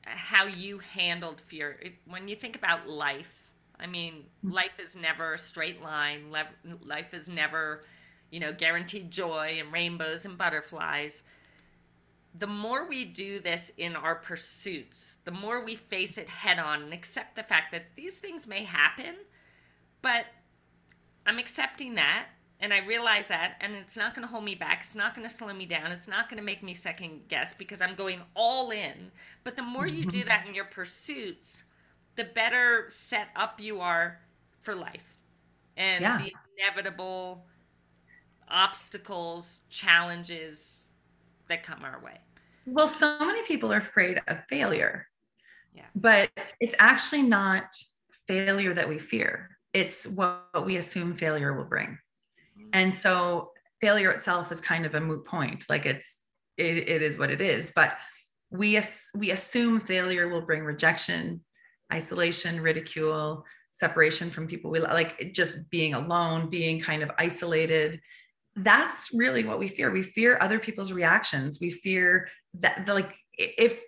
[0.05, 3.38] how you handled fear when you think about life
[3.81, 6.33] i mean life is never a straight line
[6.85, 7.85] life is never
[8.31, 11.23] you know guaranteed joy and rainbows and butterflies
[12.39, 16.83] the more we do this in our pursuits the more we face it head on
[16.83, 19.15] and accept the fact that these things may happen
[20.03, 20.27] but
[21.27, 22.27] i'm accepting that
[22.61, 24.81] and I realize that, and it's not going to hold me back.
[24.81, 25.93] It's not going to slow me down.
[25.93, 29.13] It's not going to make me second guess because I'm going all in.
[29.45, 30.29] But the more you do mm-hmm.
[30.29, 31.63] that in your pursuits,
[32.19, 34.19] the better set up you are
[34.61, 35.17] for life
[35.77, 36.19] and yeah.
[36.19, 37.47] the inevitable
[38.49, 40.83] obstacles, challenges
[41.49, 42.19] that come our way.
[42.67, 45.07] Well, so many people are afraid of failure.
[45.73, 45.85] Yeah.
[45.95, 47.65] But it's actually not
[48.27, 49.51] failure that we fear.
[49.73, 51.99] It's what we assume failure will bring
[52.59, 52.69] mm-hmm.
[52.73, 56.23] and so failure itself is kind of a moot point like it's
[56.57, 57.97] it, it is what it is but
[58.51, 58.81] we
[59.15, 61.41] we assume failure will bring rejection
[61.93, 68.01] isolation ridicule separation from people we like just being alone being kind of isolated
[68.57, 73.81] that's really what we fear we fear other people's reactions we fear that like if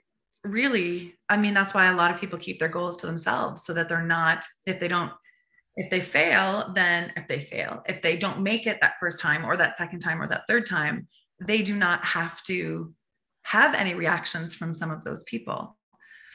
[0.44, 3.74] really i mean that's why a lot of people keep their goals to themselves so
[3.74, 5.12] that they're not if they don't
[5.76, 9.44] if they fail, then if they fail, if they don't make it that first time
[9.44, 11.08] or that second time or that third time,
[11.40, 12.92] they do not have to
[13.42, 15.76] have any reactions from some of those people.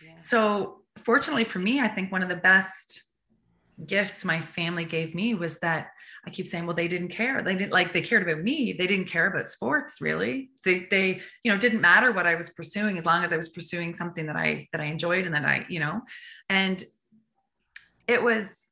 [0.04, 0.20] Yeah.
[0.22, 3.04] So, fortunately for me, I think one of the best
[3.86, 5.90] gifts my family gave me was that
[6.26, 7.42] I keep saying, well, they didn't care.
[7.42, 8.74] They didn't like they cared about me.
[8.74, 10.50] They didn't care about sports really.
[10.64, 13.50] They they, you know, didn't matter what I was pursuing as long as I was
[13.50, 16.02] pursuing something that I that I enjoyed and that I, you know,
[16.50, 16.84] and
[18.08, 18.66] it was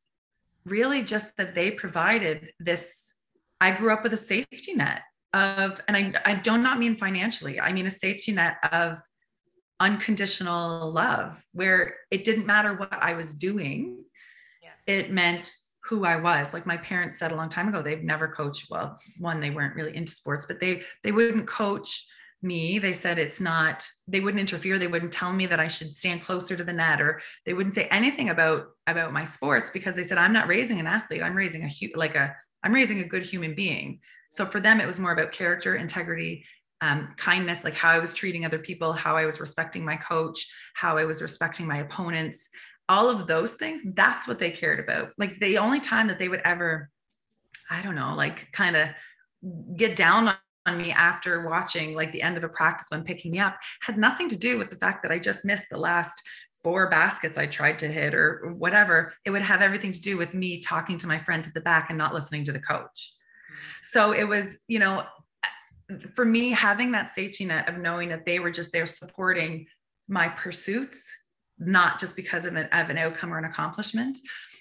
[0.65, 3.15] really just that they provided this
[3.59, 5.01] i grew up with a safety net
[5.33, 8.99] of and i, I do not mean financially i mean a safety net of
[9.83, 13.97] unconditional love where it didn't matter what i was doing
[14.61, 14.69] yeah.
[14.87, 15.51] it meant
[15.83, 16.53] who i was.
[16.53, 19.75] Like my parents said a long time ago they've never coached well one they weren't
[19.75, 22.07] really into sports but they they wouldn't coach
[22.41, 22.79] me.
[22.79, 26.21] They said it's not they wouldn't interfere they wouldn't tell me that i should stand
[26.21, 30.03] closer to the net or they wouldn't say anything about about my sports because they
[30.03, 33.25] said i'm not raising an athlete i'm raising a like a i'm raising a good
[33.25, 33.99] human being.
[34.29, 36.45] So for them it was more about character integrity
[36.83, 40.45] um, kindness like how i was treating other people how i was respecting my coach
[40.73, 42.49] how i was respecting my opponents
[42.89, 46.27] all of those things that's what they cared about like the only time that they
[46.27, 46.89] would ever
[47.69, 48.89] i don't know like kind of
[49.77, 53.39] get down on me after watching like the end of a practice when picking me
[53.39, 56.21] up had nothing to do with the fact that I just missed the last
[56.63, 59.13] four baskets I tried to hit or whatever.
[59.25, 61.89] It would have everything to do with me talking to my friends at the back
[61.89, 63.13] and not listening to the coach.
[63.81, 65.03] So it was, you know,
[66.13, 69.65] for me, having that safety net of knowing that they were just there supporting
[70.07, 71.09] my pursuits,
[71.57, 74.17] not just because of an, of an outcome or an accomplishment,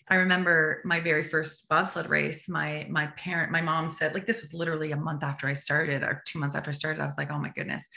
[0.09, 2.49] I remember my very first bobsled race.
[2.49, 6.03] My my parent, my mom said, like this was literally a month after I started,
[6.03, 7.01] or two months after I started.
[7.01, 7.89] I was like, oh my goodness.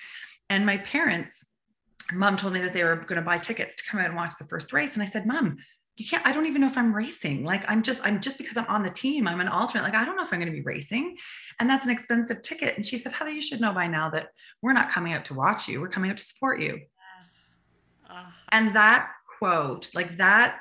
[0.50, 1.46] And my parents,
[2.14, 4.36] mom told me that they were going to buy tickets to come out and watch
[4.40, 4.94] the first race.
[4.94, 5.58] And I said, Mom,
[5.98, 7.46] you can't, I don't even know if I'm racing.
[7.46, 9.84] Like I'm just, I'm just because I'm on the team, I'm an alternate.
[9.84, 11.18] Like, I don't know if I'm going to be racing.
[11.60, 12.76] And that's an expensive ticket.
[12.76, 14.30] And she said, Heather, you should know by now that
[14.62, 15.80] we're not coming up to watch you.
[15.80, 16.82] We're coming up to support you.
[17.20, 17.56] Yes.
[18.50, 20.60] And that quote, like that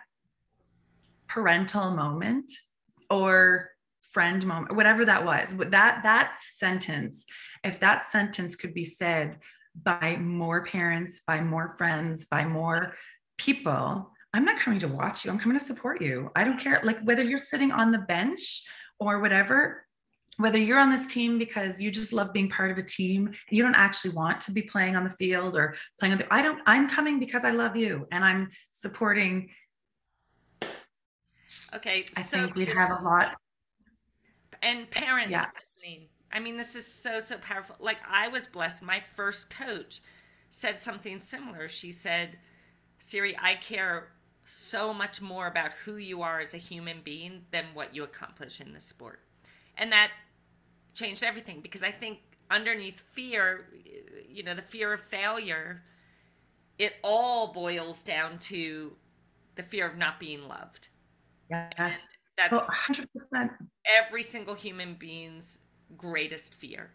[1.26, 2.52] parental moment
[3.10, 3.70] or
[4.00, 7.26] friend moment whatever that was that that sentence
[7.64, 9.38] if that sentence could be said
[9.82, 12.94] by more parents by more friends by more
[13.36, 16.80] people i'm not coming to watch you i'm coming to support you i don't care
[16.84, 18.62] like whether you're sitting on the bench
[19.00, 19.86] or whatever
[20.36, 23.62] whether you're on this team because you just love being part of a team you
[23.62, 26.60] don't actually want to be playing on the field or playing on the i don't
[26.66, 29.48] i'm coming because i love you and i'm supporting
[31.74, 32.04] Okay.
[32.16, 33.36] I so think we have a lot.
[34.62, 35.46] And parents yeah.
[35.58, 36.08] listening.
[36.32, 37.76] I mean, this is so, so powerful.
[37.78, 38.82] Like, I was blessed.
[38.82, 40.00] My first coach
[40.48, 41.68] said something similar.
[41.68, 42.38] She said,
[42.98, 44.08] Siri, I care
[44.44, 48.60] so much more about who you are as a human being than what you accomplish
[48.60, 49.20] in the sport.
[49.76, 50.10] And that
[50.94, 52.18] changed everything because I think
[52.50, 53.66] underneath fear,
[54.28, 55.82] you know, the fear of failure,
[56.78, 58.92] it all boils down to
[59.56, 60.88] the fear of not being loved.
[61.50, 61.98] Yes.
[62.36, 62.66] That's oh,
[63.32, 63.50] 100%.
[63.86, 65.60] every single human being's
[65.96, 66.90] greatest fear.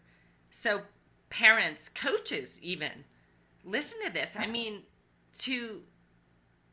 [0.50, 0.82] So,
[1.30, 3.04] parents, coaches, even
[3.64, 4.36] listen to this.
[4.38, 4.82] I mean,
[5.38, 5.80] to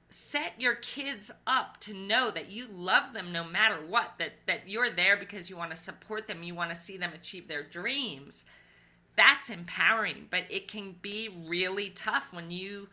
[0.09, 4.61] set your kids up to know that you love them no matter what that that
[4.67, 7.63] you're there because you want to support them you want to see them achieve their
[7.63, 8.45] dreams
[9.17, 12.87] that's empowering but it can be really tough when you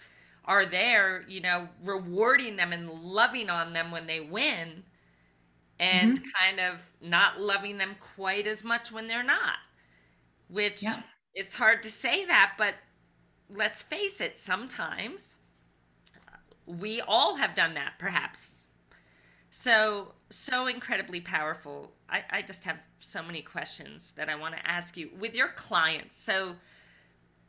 [0.44, 4.82] are there you know rewarding them and loving on them when they win
[5.78, 6.28] and mm-hmm.
[6.40, 9.58] kind of not loving them quite as much when they're not
[10.48, 11.00] which yeah.
[11.32, 12.74] it's hard to say that but
[13.48, 15.36] let's face it sometimes
[16.66, 18.66] we all have done that, perhaps.
[19.50, 21.92] So, so incredibly powerful.
[22.08, 25.48] I, I just have so many questions that I want to ask you with your
[25.48, 26.16] clients.
[26.16, 26.56] So,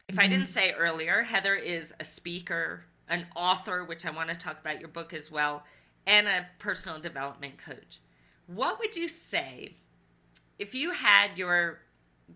[0.07, 0.19] if mm-hmm.
[0.19, 4.59] I didn't say earlier, Heather is a speaker, an author, which I want to talk
[4.59, 5.63] about your book as well,
[6.05, 8.01] and a personal development coach.
[8.45, 9.77] What would you say
[10.59, 11.79] if you had your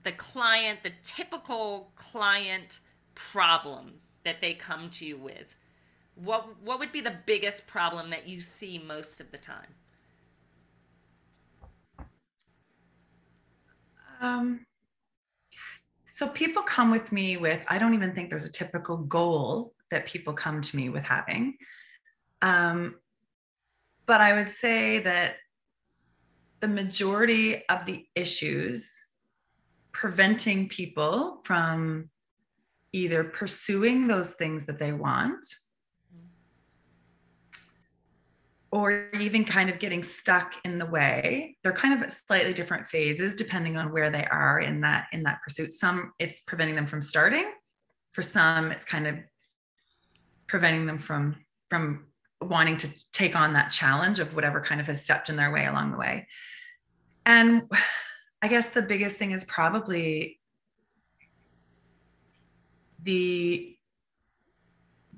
[0.04, 2.80] the client, the typical client
[3.16, 5.56] problem that they come to you with?
[6.24, 9.76] What what would be the biggest problem that you see most of the time?
[14.22, 14.66] Um,
[16.12, 20.06] so people come with me with i don't even think there's a typical goal that
[20.06, 21.56] people come to me with having.
[22.42, 22.96] Um,
[24.06, 25.36] but i would say that
[26.60, 29.06] the majority of the issues
[29.94, 32.10] preventing people from
[32.92, 35.46] either pursuing those things that they want
[38.72, 41.58] or even kind of getting stuck in the way.
[41.64, 45.42] They're kind of slightly different phases depending on where they are in that in that
[45.44, 45.74] pursuit.
[45.74, 47.52] Some it's preventing them from starting.
[48.14, 49.16] For some it's kind of
[50.48, 51.36] preventing them from
[51.70, 52.06] from
[52.42, 55.66] wanting to take on that challenge of whatever kind of has stepped in their way
[55.66, 56.28] along the way.
[57.26, 57.64] And
[58.42, 60.40] i guess the biggest thing is probably
[63.04, 63.76] the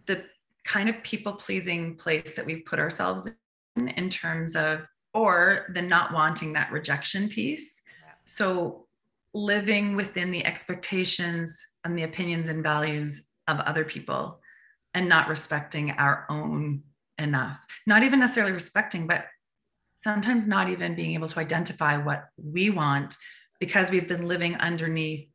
[0.06, 0.24] the
[0.64, 3.30] kind of people pleasing place that we've put ourselves
[3.76, 4.82] in terms of
[5.13, 7.82] or the not wanting that rejection piece.
[8.26, 8.88] So
[9.34, 14.39] living within the expectations and the opinions and values of other people
[14.93, 16.84] and not respecting our own
[17.17, 17.59] enough.
[17.88, 19.26] Not even necessarily respecting but
[19.97, 23.15] sometimes not even being able to identify what we want
[23.59, 25.30] because we've been living underneath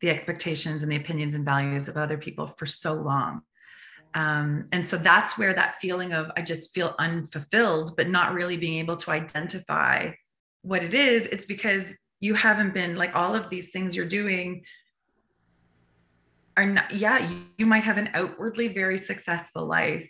[0.00, 3.42] the expectations and the opinions and values of other people for so long
[4.14, 8.56] um, and so that's where that feeling of I just feel unfulfilled, but not really
[8.56, 10.10] being able to identify
[10.62, 11.26] what it is.
[11.26, 14.62] It's because you haven't been like all of these things you're doing
[16.56, 20.08] are not, yeah, you might have an outwardly very successful life.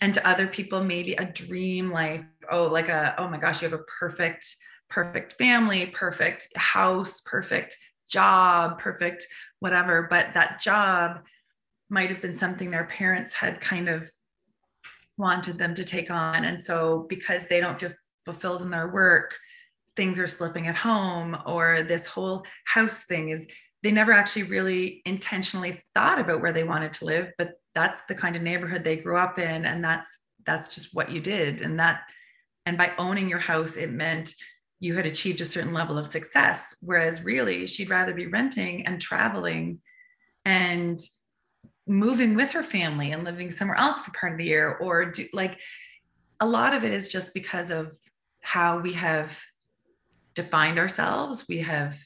[0.00, 2.24] And to other people, maybe a dream life.
[2.50, 4.46] Oh, like a, oh my gosh, you have a perfect,
[4.88, 7.76] perfect family, perfect house, perfect
[8.08, 9.26] job, perfect
[9.58, 10.06] whatever.
[10.08, 11.20] But that job,
[11.90, 14.10] might have been something their parents had kind of
[15.16, 16.44] wanted them to take on.
[16.44, 17.92] And so because they don't feel
[18.24, 19.36] fulfilled in their work,
[19.96, 23.48] things are slipping at home, or this whole house thing is
[23.82, 28.14] they never actually really intentionally thought about where they wanted to live, but that's the
[28.14, 29.64] kind of neighborhood they grew up in.
[29.64, 31.62] And that's that's just what you did.
[31.62, 32.02] And that
[32.66, 34.34] and by owning your house, it meant
[34.80, 36.76] you had achieved a certain level of success.
[36.80, 39.80] Whereas really she'd rather be renting and traveling
[40.44, 41.00] and
[41.88, 45.26] moving with her family and living somewhere else for part of the year or do
[45.32, 45.58] like
[46.40, 47.92] a lot of it is just because of
[48.40, 49.38] how we have
[50.34, 51.46] defined ourselves.
[51.48, 51.98] We have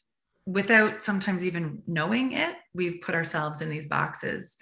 [0.47, 4.57] without sometimes even knowing it we've put ourselves in these boxes.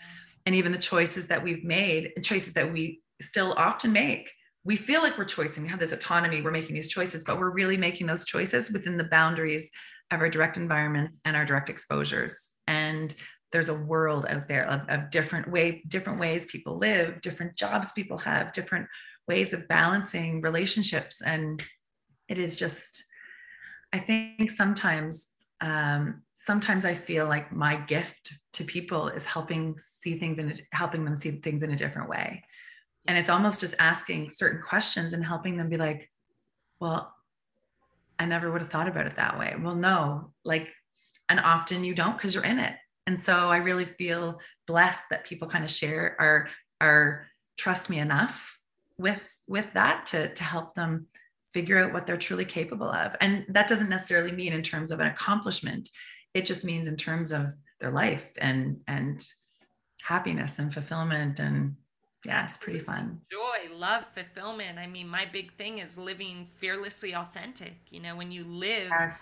[0.47, 4.31] And even the choices that we've made and choices that we still often make
[4.63, 6.43] we feel like we're choosing we have this autonomy.
[6.43, 9.71] We're making these choices but we're really making those choices within the boundaries
[10.11, 12.51] of our direct environments and our direct exposures.
[12.67, 13.15] And
[13.53, 17.93] there's a world out there of, of different way different ways people live different jobs
[17.93, 18.87] people have different
[19.31, 21.23] ways of balancing relationships.
[21.23, 21.63] And
[22.29, 23.05] it is just
[23.93, 25.29] i think sometimes
[25.61, 31.05] um, sometimes i feel like my gift to people is helping see things and helping
[31.05, 32.43] them see things in a different way.
[33.07, 36.11] And it's almost just asking certain questions and helping them be like
[36.81, 37.15] well
[38.19, 39.55] i never would have thought about it that way.
[39.61, 40.69] Well no like
[41.29, 42.75] and often you don't because you're in it
[43.07, 46.49] and so I really feel blessed that people kind of share or
[46.81, 47.27] are
[47.57, 48.59] trust me enough
[48.99, 51.07] with with that to to help them
[51.53, 53.17] figure out what they're truly capable of.
[53.21, 55.89] And that doesn't necessarily mean in terms of an accomplishment.
[56.33, 59.25] It just means in terms of their life and and
[60.03, 61.77] happiness and fulfillment and
[62.25, 63.19] yeah, it's pretty fun.
[63.33, 64.79] Joy, love, fulfillment.
[64.79, 67.77] I mean, my big thing is living fearlessly authentic.
[67.89, 69.19] You know, when you live yes.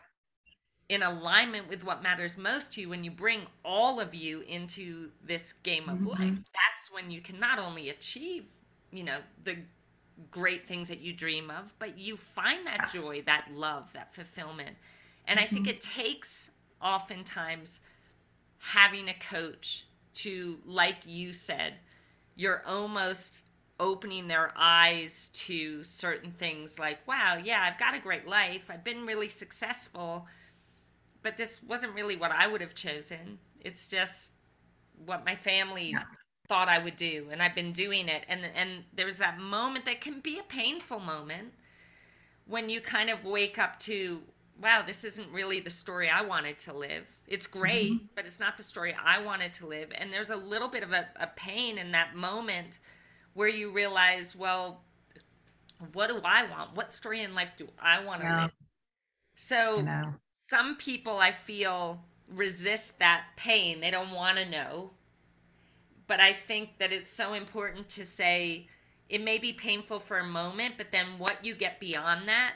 [0.89, 5.11] In alignment with what matters most to you, when you bring all of you into
[5.23, 6.09] this game of mm-hmm.
[6.09, 8.45] life, that's when you can not only achieve,
[8.91, 9.57] you know, the
[10.31, 14.77] great things that you dream of, but you find that joy, that love, that fulfillment.
[15.27, 15.39] And.
[15.39, 15.77] I think mm-hmm.
[15.77, 17.81] it takes oftentimes
[18.59, 21.75] having a coach to, like you said,
[22.35, 23.45] you're almost
[23.81, 28.71] opening their eyes to certain things like, wow, yeah, I've got a great life.
[28.71, 30.27] I've been really successful,
[31.23, 33.39] but this wasn't really what I would have chosen.
[33.61, 34.33] It's just
[35.05, 36.03] what my family yeah.
[36.49, 38.25] thought I would do, and I've been doing it.
[38.29, 41.53] And and there's that moment that can be a painful moment
[42.47, 44.23] when you kind of wake up to,
[44.61, 47.11] wow, this isn't really the story I wanted to live.
[47.27, 48.07] It's great, mm-hmm.
[48.15, 49.91] but it's not the story I wanted to live.
[49.95, 52.79] And there's a little bit of a, a pain in that moment
[53.35, 54.81] where you realize, well,
[55.93, 56.75] what do I want?
[56.75, 58.43] What story in life do I want to yeah.
[58.43, 58.53] live?
[59.37, 59.87] So
[60.51, 63.81] some people I feel resist that pain.
[63.81, 64.91] They don't want to know.
[66.07, 68.67] But I think that it's so important to say
[69.09, 72.55] it may be painful for a moment, but then what you get beyond that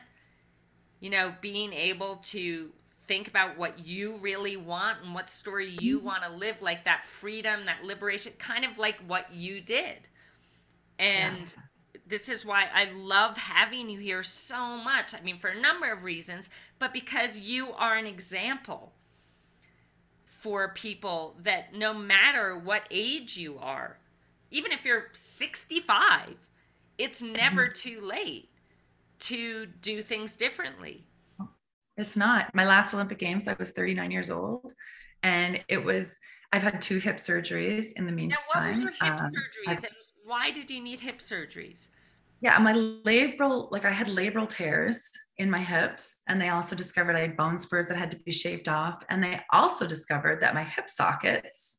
[1.02, 2.70] you know, being able to
[3.06, 6.06] think about what you really want and what story you mm-hmm.
[6.06, 9.98] want to live like that freedom, that liberation, kind of like what you did.
[11.00, 11.62] And yeah.
[12.12, 15.14] This is why I love having you here so much.
[15.14, 18.92] I mean, for a number of reasons, but because you are an example
[20.26, 23.96] for people that no matter what age you are,
[24.50, 26.34] even if you're 65,
[26.98, 27.88] it's never mm-hmm.
[27.88, 28.50] too late
[29.20, 31.06] to do things differently.
[31.96, 32.54] It's not.
[32.54, 34.74] My last Olympic Games, I was 39 years old,
[35.22, 36.18] and it was.
[36.52, 38.38] I've had two hip surgeries in the meantime.
[38.54, 39.94] Now, what were your hip um, surgeries, and
[40.26, 41.88] why did you need hip surgeries?
[42.42, 47.14] Yeah, my labral, like I had labral tears in my hips, and they also discovered
[47.14, 50.52] I had bone spurs that had to be shaved off, and they also discovered that
[50.52, 51.78] my hip sockets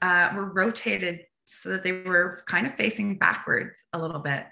[0.00, 4.44] uh, were rotated so that they were kind of facing backwards a little bit.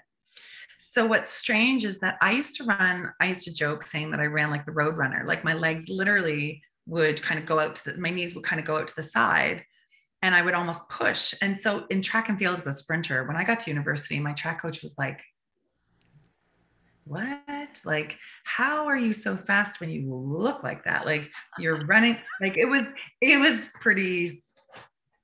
[0.81, 4.19] So what's strange is that I used to run, I used to joke saying that
[4.19, 7.77] I ran like the road runner, like my legs literally would kind of go out
[7.77, 9.63] to the, my knees would kind of go out to the side
[10.21, 11.33] and I would almost push.
[11.41, 14.33] And so in track and field as a sprinter, when I got to university, my
[14.33, 15.21] track coach was like,
[17.09, 17.81] what?
[17.85, 21.05] Like, how are you so fast when you look like that?
[21.05, 22.83] Like you're running, like it was,
[23.19, 24.43] it was pretty,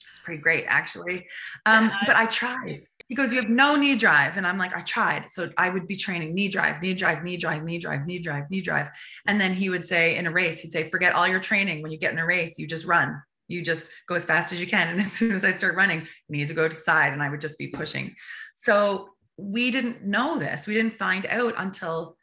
[0.05, 1.27] it's pretty great actually.
[1.65, 4.37] Um, but I tried he goes, You have no knee drive.
[4.37, 5.29] And I'm like, I tried.
[5.29, 8.49] So I would be training knee drive, knee drive, knee drive, knee drive, knee drive,
[8.49, 8.87] knee drive.
[9.27, 11.81] And then he would say in a race, he'd say, Forget all your training.
[11.81, 13.21] When you get in a race, you just run.
[13.47, 14.87] You just go as fast as you can.
[14.87, 17.29] And as soon as I start running, knees would go to the side and I
[17.29, 18.15] would just be pushing.
[18.55, 20.67] So we didn't know this.
[20.67, 22.17] We didn't find out until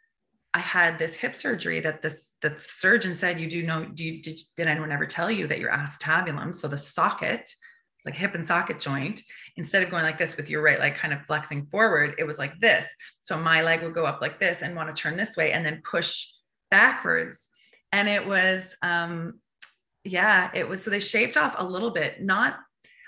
[0.54, 4.22] I had this hip surgery that this the surgeon said, You do know, do you,
[4.22, 7.50] did, did anyone ever tell you that your acetabulum, so the socket,
[8.04, 9.22] like hip and socket joint,
[9.56, 12.38] instead of going like this with your right leg kind of flexing forward, it was
[12.38, 12.86] like this.
[13.20, 15.64] So my leg would go up like this and want to turn this way and
[15.64, 16.26] then push
[16.70, 17.48] backwards.
[17.92, 19.40] And it was, um,
[20.04, 20.82] yeah, it was.
[20.82, 22.56] So they shaved off a little bit, not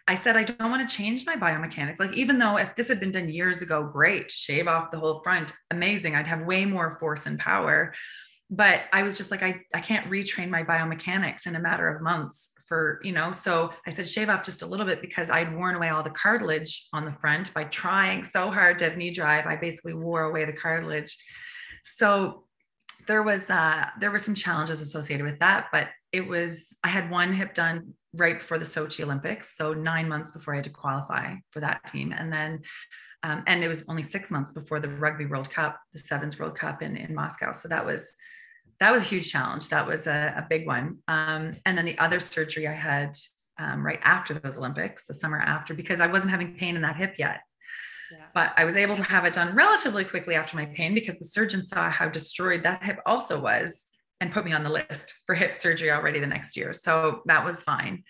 [0.07, 1.99] I said, I don't want to change my biomechanics.
[1.99, 5.23] Like, even though if this had been done years ago, great, shave off the whole
[5.23, 6.15] front, amazing.
[6.15, 7.95] I'd have way more force and power.
[8.51, 12.03] But I was just like, I, I can't retrain my biomechanics in a matter of
[12.03, 15.55] months for, you know, so I said shave off just a little bit because I'd
[15.57, 19.11] worn away all the cartilage on the front by trying so hard to have knee
[19.11, 19.47] drive.
[19.47, 21.17] I basically wore away the cartilage.
[21.83, 22.44] So
[23.07, 27.11] there was uh there were some challenges associated with that, but it was I had
[27.11, 30.71] one hip done right before the Sochi Olympics, so nine months before I had to
[30.71, 32.63] qualify for that team, and then
[33.23, 36.57] um, and it was only six months before the Rugby World Cup, the Sevens World
[36.57, 37.53] Cup in in Moscow.
[37.53, 38.13] So that was
[38.81, 39.69] that was a huge challenge.
[39.69, 40.99] That was a, a big one.
[41.09, 43.17] Um, and then the other surgery I had
[43.59, 46.97] um, right after those Olympics, the summer after, because I wasn't having pain in that
[46.97, 47.41] hip yet.
[48.13, 48.27] Yeah.
[48.35, 51.25] But I was able to have it done relatively quickly after my pain because the
[51.25, 53.87] surgeon saw how destroyed that hip also was
[54.21, 56.73] and put me on the list for hip surgery already the next year.
[56.73, 58.05] So that was fine.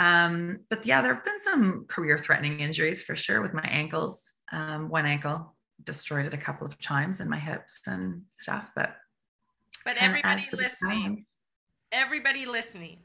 [0.00, 4.34] Um, but yeah, there have been some career threatening injuries for sure with my ankles.
[4.50, 8.96] Um, one ankle destroyed it a couple of times in my hips and stuff, but
[9.84, 11.24] but everybody listening,
[11.90, 12.98] everybody listening,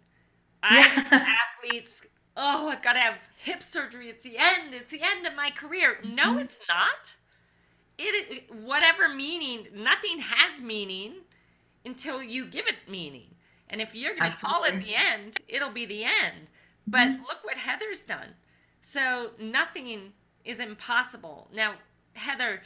[0.64, 1.04] yeah.
[1.12, 1.36] I
[1.66, 2.04] athletes.
[2.40, 4.10] Oh, I've got to have hip surgery.
[4.10, 4.76] It's the end.
[4.76, 5.98] It's the end of my career.
[6.02, 6.16] Mm-hmm.
[6.16, 7.16] No, it's not.
[7.98, 9.68] It whatever meaning.
[9.74, 11.14] Nothing has meaning
[11.84, 13.36] until you give it meaning.
[13.70, 16.48] And if you're going to call it the end, it'll be the end.
[16.86, 17.24] But mm-hmm.
[17.24, 18.36] look what Heather's done.
[18.82, 20.14] So nothing
[20.46, 21.50] is impossible.
[21.54, 21.74] Now,
[22.14, 22.62] Heather,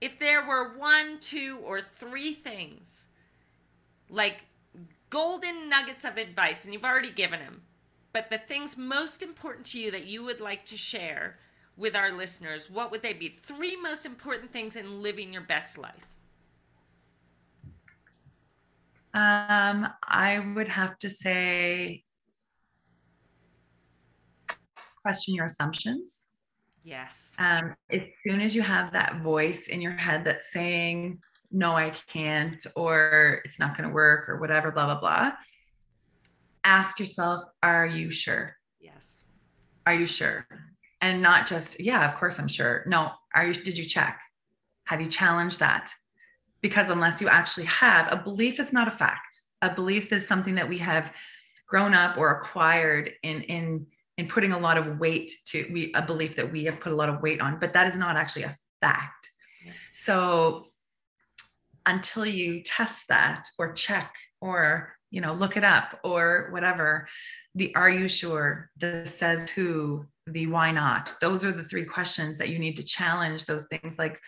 [0.00, 3.06] if there were one, two, or three things,
[4.08, 4.44] like
[5.10, 7.62] golden nuggets of advice, and you've already given them,
[8.16, 11.36] but the things most important to you that you would like to share
[11.76, 13.28] with our listeners, what would they be?
[13.28, 16.08] Three most important things in living your best life.
[19.12, 22.04] Um, I would have to say
[25.02, 26.28] question your assumptions.
[26.84, 27.34] Yes.
[27.38, 31.20] Um, as soon as you have that voice in your head that's saying,
[31.52, 35.32] no, I can't, or it's not going to work, or whatever, blah, blah, blah,
[36.66, 38.54] ask yourself, are you sure?
[38.80, 39.16] Yes.
[39.86, 40.46] Are you sure?
[41.00, 42.82] And not just, yeah, of course I'm sure.
[42.86, 44.20] No, are you, did you check?
[44.84, 45.90] Have you challenged that?
[46.60, 49.42] Because unless you actually have, a belief is not a fact.
[49.62, 51.14] A belief is something that we have
[51.68, 53.86] grown up or acquired in, in,
[54.18, 56.96] in putting a lot of weight to we a belief that we have put a
[56.96, 59.30] lot of weight on, but that is not actually a fact.
[59.92, 60.66] So
[61.84, 67.08] until you test that or check or you know look it up or whatever.
[67.54, 68.70] The are you sure?
[68.78, 71.14] The says who the why not?
[71.20, 74.20] Those are the three questions that you need to challenge those things like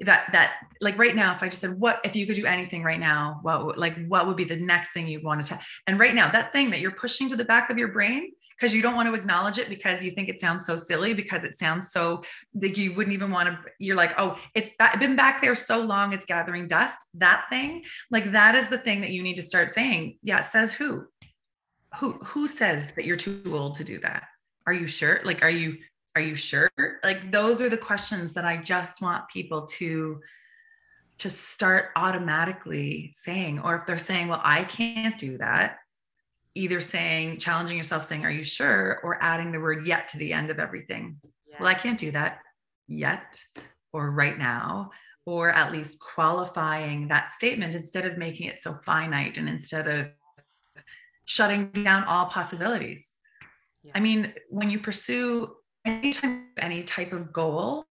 [0.00, 2.82] that that like right now if i just said what if you could do anything
[2.82, 6.14] right now what like what would be the next thing you want to and right
[6.14, 8.94] now that thing that you're pushing to the back of your brain because you don't
[8.94, 12.22] want to acknowledge it because you think it sounds so silly because it sounds so
[12.54, 16.12] that you wouldn't even want to you're like oh it's been back there so long
[16.12, 17.84] it's gathering dust that thing?
[18.10, 21.06] Like that is the thing that you need to start saying yeah says who.
[22.00, 24.24] Who who says that you're too old to do that?
[24.66, 25.20] Are you sure?
[25.24, 25.78] Like are you
[26.16, 26.70] are you sure?
[27.04, 30.20] Like those are the questions that i just want people to
[31.18, 35.78] to start automatically saying or if they're saying well i can't do that
[36.54, 39.00] either saying challenging yourself saying are you sure?
[39.02, 41.20] or adding the word yet to the end of everything.
[41.46, 41.56] Yeah.
[41.60, 42.38] well i can't do that
[42.88, 43.40] yet
[43.92, 44.90] or right now
[45.26, 50.08] or at least qualifying that statement instead of making it so finite and instead of
[51.24, 53.06] shutting down all possibilities.
[53.82, 53.92] Yeah.
[53.94, 57.86] i mean when you pursue any type, any type of goal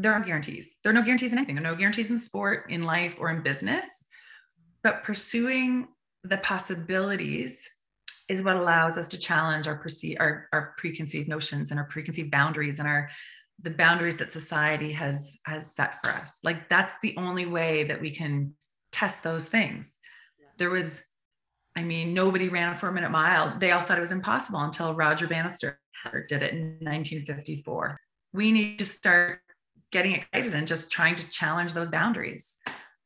[0.00, 0.76] there are guarantees.
[0.82, 1.56] There are no guarantees in anything.
[1.56, 4.06] There are no guarantees in sport in life or in business.
[4.82, 5.88] But pursuing
[6.24, 7.68] the possibilities
[8.28, 12.30] is what allows us to challenge our perceive our, our preconceived notions and our preconceived
[12.30, 13.10] boundaries and our
[13.62, 16.38] the boundaries that society has has set for us.
[16.42, 18.54] Like that's the only way that we can
[18.92, 19.96] test those things.
[20.40, 20.46] Yeah.
[20.58, 21.02] there was
[21.76, 23.58] i mean nobody ran a four minute mile.
[23.58, 25.78] They all thought it was impossible until roger bannister
[26.28, 27.98] did it in 1954
[28.32, 29.40] we need to start
[29.92, 32.58] getting excited and just trying to challenge those boundaries.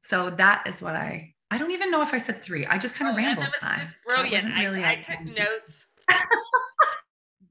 [0.03, 2.67] So that is what i I don't even know if I said three.
[2.67, 3.45] I just kind of oh, rambled.
[3.45, 3.77] That was time.
[3.77, 4.45] just brilliant.
[4.59, 5.85] Really I, I took notes.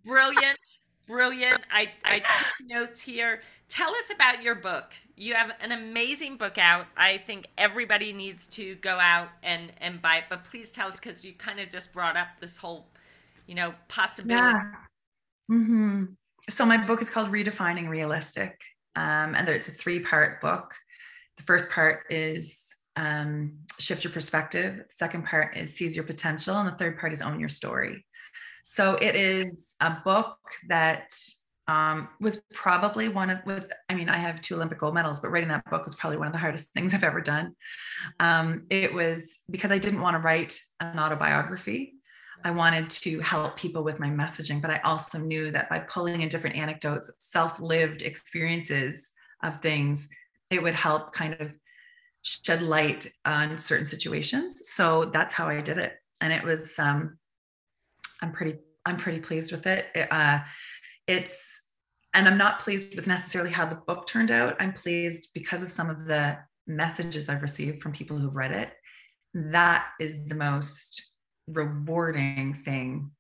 [0.06, 0.60] brilliant,
[1.08, 1.62] brilliant.
[1.72, 3.42] I, I took notes here.
[3.70, 4.94] Tell us about your book.
[5.16, 6.88] You have an amazing book out.
[6.98, 10.26] I think everybody needs to go out and, and buy it.
[10.30, 12.88] But please tell us because you kind of just brought up this whole,
[13.48, 14.60] you know, possibility.
[15.50, 15.56] Yeah.
[15.56, 16.04] Mm-hmm.
[16.50, 18.60] So my book is called Redefining Realistic.
[18.96, 20.74] Um, and it's a three-part book.
[21.38, 22.63] The first part is
[22.96, 24.86] um, shift your perspective.
[24.92, 26.56] Second part is seize your potential.
[26.56, 28.06] And the third part is own your story.
[28.64, 30.38] So it is a book
[30.70, 31.10] that
[31.68, 35.30] um, was probably one of with i mean i have two olympic gold medals but
[35.30, 37.56] writing that book was probably one of the hardest things i've ever done
[38.20, 41.94] um, it was because i didn't want to write an autobiography
[42.44, 46.22] i wanted to help people with my messaging but i also knew that by pulling
[46.22, 50.10] in different anecdotes self-lived experiences of things
[50.50, 51.56] it would help kind of
[52.24, 54.70] shed light on certain situations.
[54.70, 55.94] So that's how I did it.
[56.22, 57.18] And it was, um,
[58.22, 59.88] I'm pretty, I'm pretty pleased with it.
[59.94, 60.40] it uh,
[61.08, 61.70] it's,
[62.14, 64.56] and I'm not pleased with necessarily how the book turned out.
[64.60, 68.72] I'm pleased because of some of the messages I've received from people who've read it.
[69.34, 71.02] That is the most
[71.48, 73.12] rewarding thing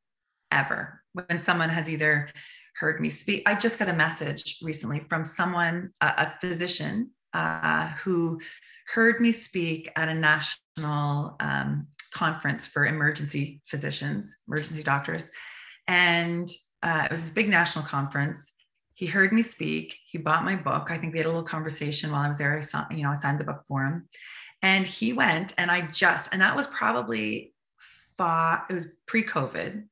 [0.51, 1.01] ever.
[1.13, 2.29] When someone has either
[2.77, 7.89] heard me speak, I just got a message recently from someone, a, a physician, uh,
[8.03, 8.39] who
[8.87, 15.29] heard me speak at a national um, conference for emergency physicians, emergency doctors.
[15.87, 16.49] And
[16.81, 18.53] uh, it was this big national conference.
[18.93, 19.97] He heard me speak.
[20.05, 20.91] He bought my book.
[20.91, 22.57] I think we had a little conversation while I was there.
[22.57, 24.07] I saw, you know, I signed the book for him.
[24.61, 27.53] And he went, and I just, and that was probably
[28.17, 29.83] thought it was pre-COVID.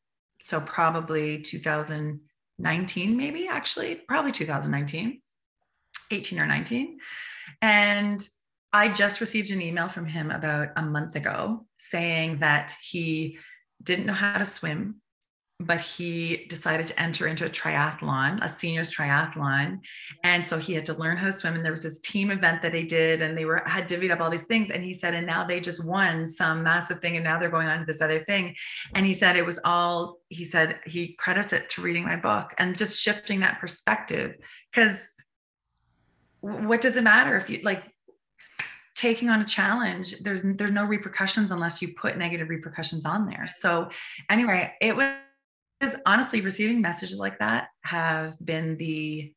[0.42, 5.22] So probably 2019, maybe actually, probably 2019,
[6.12, 7.00] 18 or 19.
[7.62, 8.26] And
[8.74, 13.38] I just received an email from him about a month ago saying that he
[13.84, 15.02] didn't know how to swim,
[15.60, 19.80] but he decided to enter into a triathlon, a seniors triathlon.
[20.24, 21.56] And so he had to learn how to swim.
[21.56, 24.22] And there was this team event that they did, and they were had divvied up
[24.22, 24.70] all these things.
[24.72, 27.68] And he said, and now they just won some massive thing, and now they're going
[27.68, 28.56] on to this other thing.
[28.96, 32.54] And he said it was all, he said he credits it to reading my book
[32.58, 34.38] and just shifting that perspective.
[34.72, 34.98] Because
[36.40, 37.84] what does it matter if you like
[39.02, 43.48] taking on a challenge there's there's no repercussions unless you put negative repercussions on there.
[43.48, 43.90] So
[44.30, 49.34] anyway it was honestly receiving messages like that have been the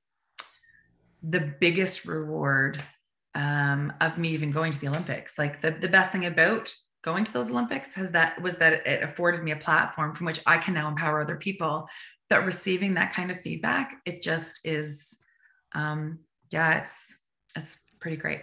[1.23, 2.83] the biggest reward
[3.35, 5.39] um, of me even going to the olympics.
[5.39, 6.71] Like the, the best thing about
[7.03, 10.41] going to those olympics has that was that it afforded me a platform from which
[10.47, 11.89] i can now empower other people.
[12.29, 15.23] But receiving that kind of feedback it just is
[15.73, 16.19] um,
[16.51, 17.17] yeah it's
[17.57, 18.43] it's pretty great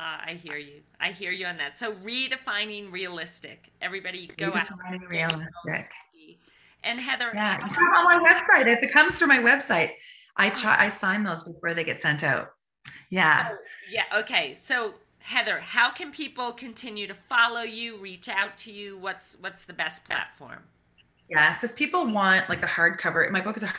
[0.00, 0.80] uh, I hear you.
[0.98, 1.76] I hear you on that.
[1.76, 3.70] So redefining realistic.
[3.82, 4.68] Everybody go out.
[5.08, 5.90] Realistic.
[6.82, 8.66] And Heather, yeah, on my website.
[8.66, 9.90] If it comes through my website,
[10.36, 10.76] I try.
[10.78, 12.52] I sign those before they get sent out.
[13.10, 13.50] Yeah.
[13.50, 13.56] So,
[13.90, 14.04] yeah.
[14.20, 14.54] Okay.
[14.54, 18.96] So Heather, how can people continue to follow you, reach out to you?
[18.96, 20.60] What's what's the best platform?
[21.28, 21.54] Yeah.
[21.58, 23.74] So if people want like the hardcover, my book is a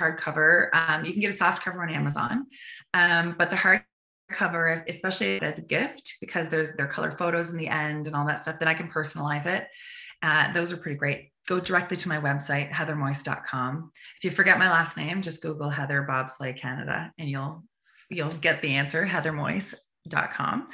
[0.00, 0.70] hardcover.
[0.72, 2.46] Um, you can get a soft cover on Amazon,
[2.94, 3.84] um, but the hard
[4.30, 8.26] cover, especially as a gift, because there's their color photos in the end and all
[8.26, 9.68] that stuff, then I can personalize it.
[10.22, 11.30] Uh, those are pretty great.
[11.46, 13.92] Go directly to my website, heathermoyse.com.
[14.18, 17.64] If you forget my last name, just Google Heather Bobsleigh Canada and you'll
[18.08, 19.08] you'll get the answer,
[20.06, 20.68] heathermoyse.com.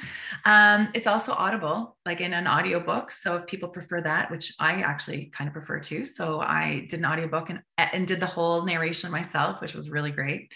[0.45, 3.11] Um, it's also audible, like in an audiobook.
[3.11, 6.05] So if people prefer that, which I actually kind of prefer too.
[6.05, 10.11] So I did an audiobook and, and did the whole narration myself, which was really
[10.11, 10.51] great.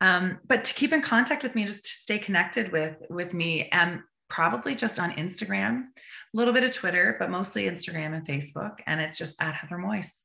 [0.00, 3.68] Um, but to keep in contact with me, just to stay connected with with me,
[3.70, 8.78] and probably just on Instagram, a little bit of Twitter, but mostly Instagram and Facebook,
[8.86, 10.22] and it's just at Heather Moyse.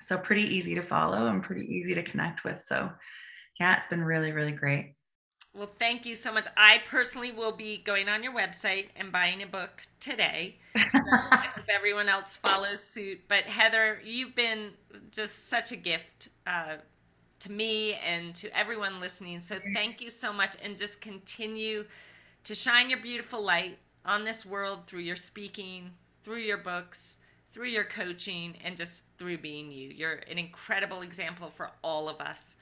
[0.00, 2.64] So pretty easy to follow and pretty easy to connect with.
[2.66, 2.90] So
[3.60, 4.94] yeah, it's been really really great.
[5.54, 6.46] Well, thank you so much.
[6.56, 10.56] I personally will be going on your website and buying a book today.
[10.76, 10.98] So
[11.30, 13.20] I hope everyone else follows suit.
[13.28, 14.70] But Heather, you've been
[15.10, 16.76] just such a gift uh,
[17.40, 19.40] to me and to everyone listening.
[19.40, 21.84] So thank you so much and just continue
[22.44, 25.90] to shine your beautiful light on this world through your speaking,
[26.22, 27.18] through your books,
[27.50, 29.90] through your coaching, and just through being you.
[29.90, 32.56] You're an incredible example for all of us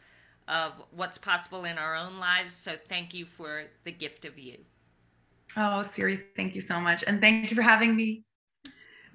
[0.50, 2.52] of what's possible in our own lives.
[2.52, 4.58] So thank you for the gift of you.
[5.56, 7.04] Oh, Siri, thank you so much.
[7.06, 8.24] And thank you for having me.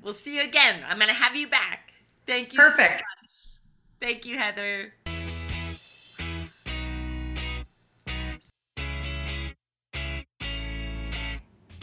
[0.01, 0.81] We'll see you again.
[0.87, 1.93] I'm going to have you back.
[2.25, 3.03] Thank you Perfect.
[3.27, 3.59] So
[3.99, 4.93] thank you, Heather.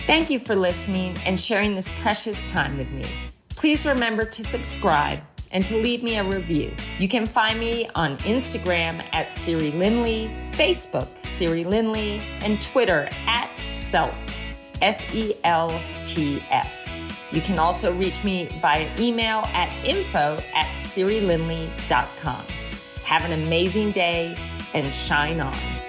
[0.07, 3.05] Thank you for listening and sharing this precious time with me.
[3.51, 5.21] Please remember to subscribe
[5.53, 6.75] and to leave me a review.
[6.99, 13.55] You can find me on Instagram at Siri Lindley, Facebook Siri Lindley, and Twitter at
[13.77, 14.39] Selts,
[14.81, 16.91] S E L T S.
[17.31, 22.47] You can also reach me via email at info at SiriLindley.com.
[23.05, 24.37] Have an amazing day
[24.75, 25.82] and shine on.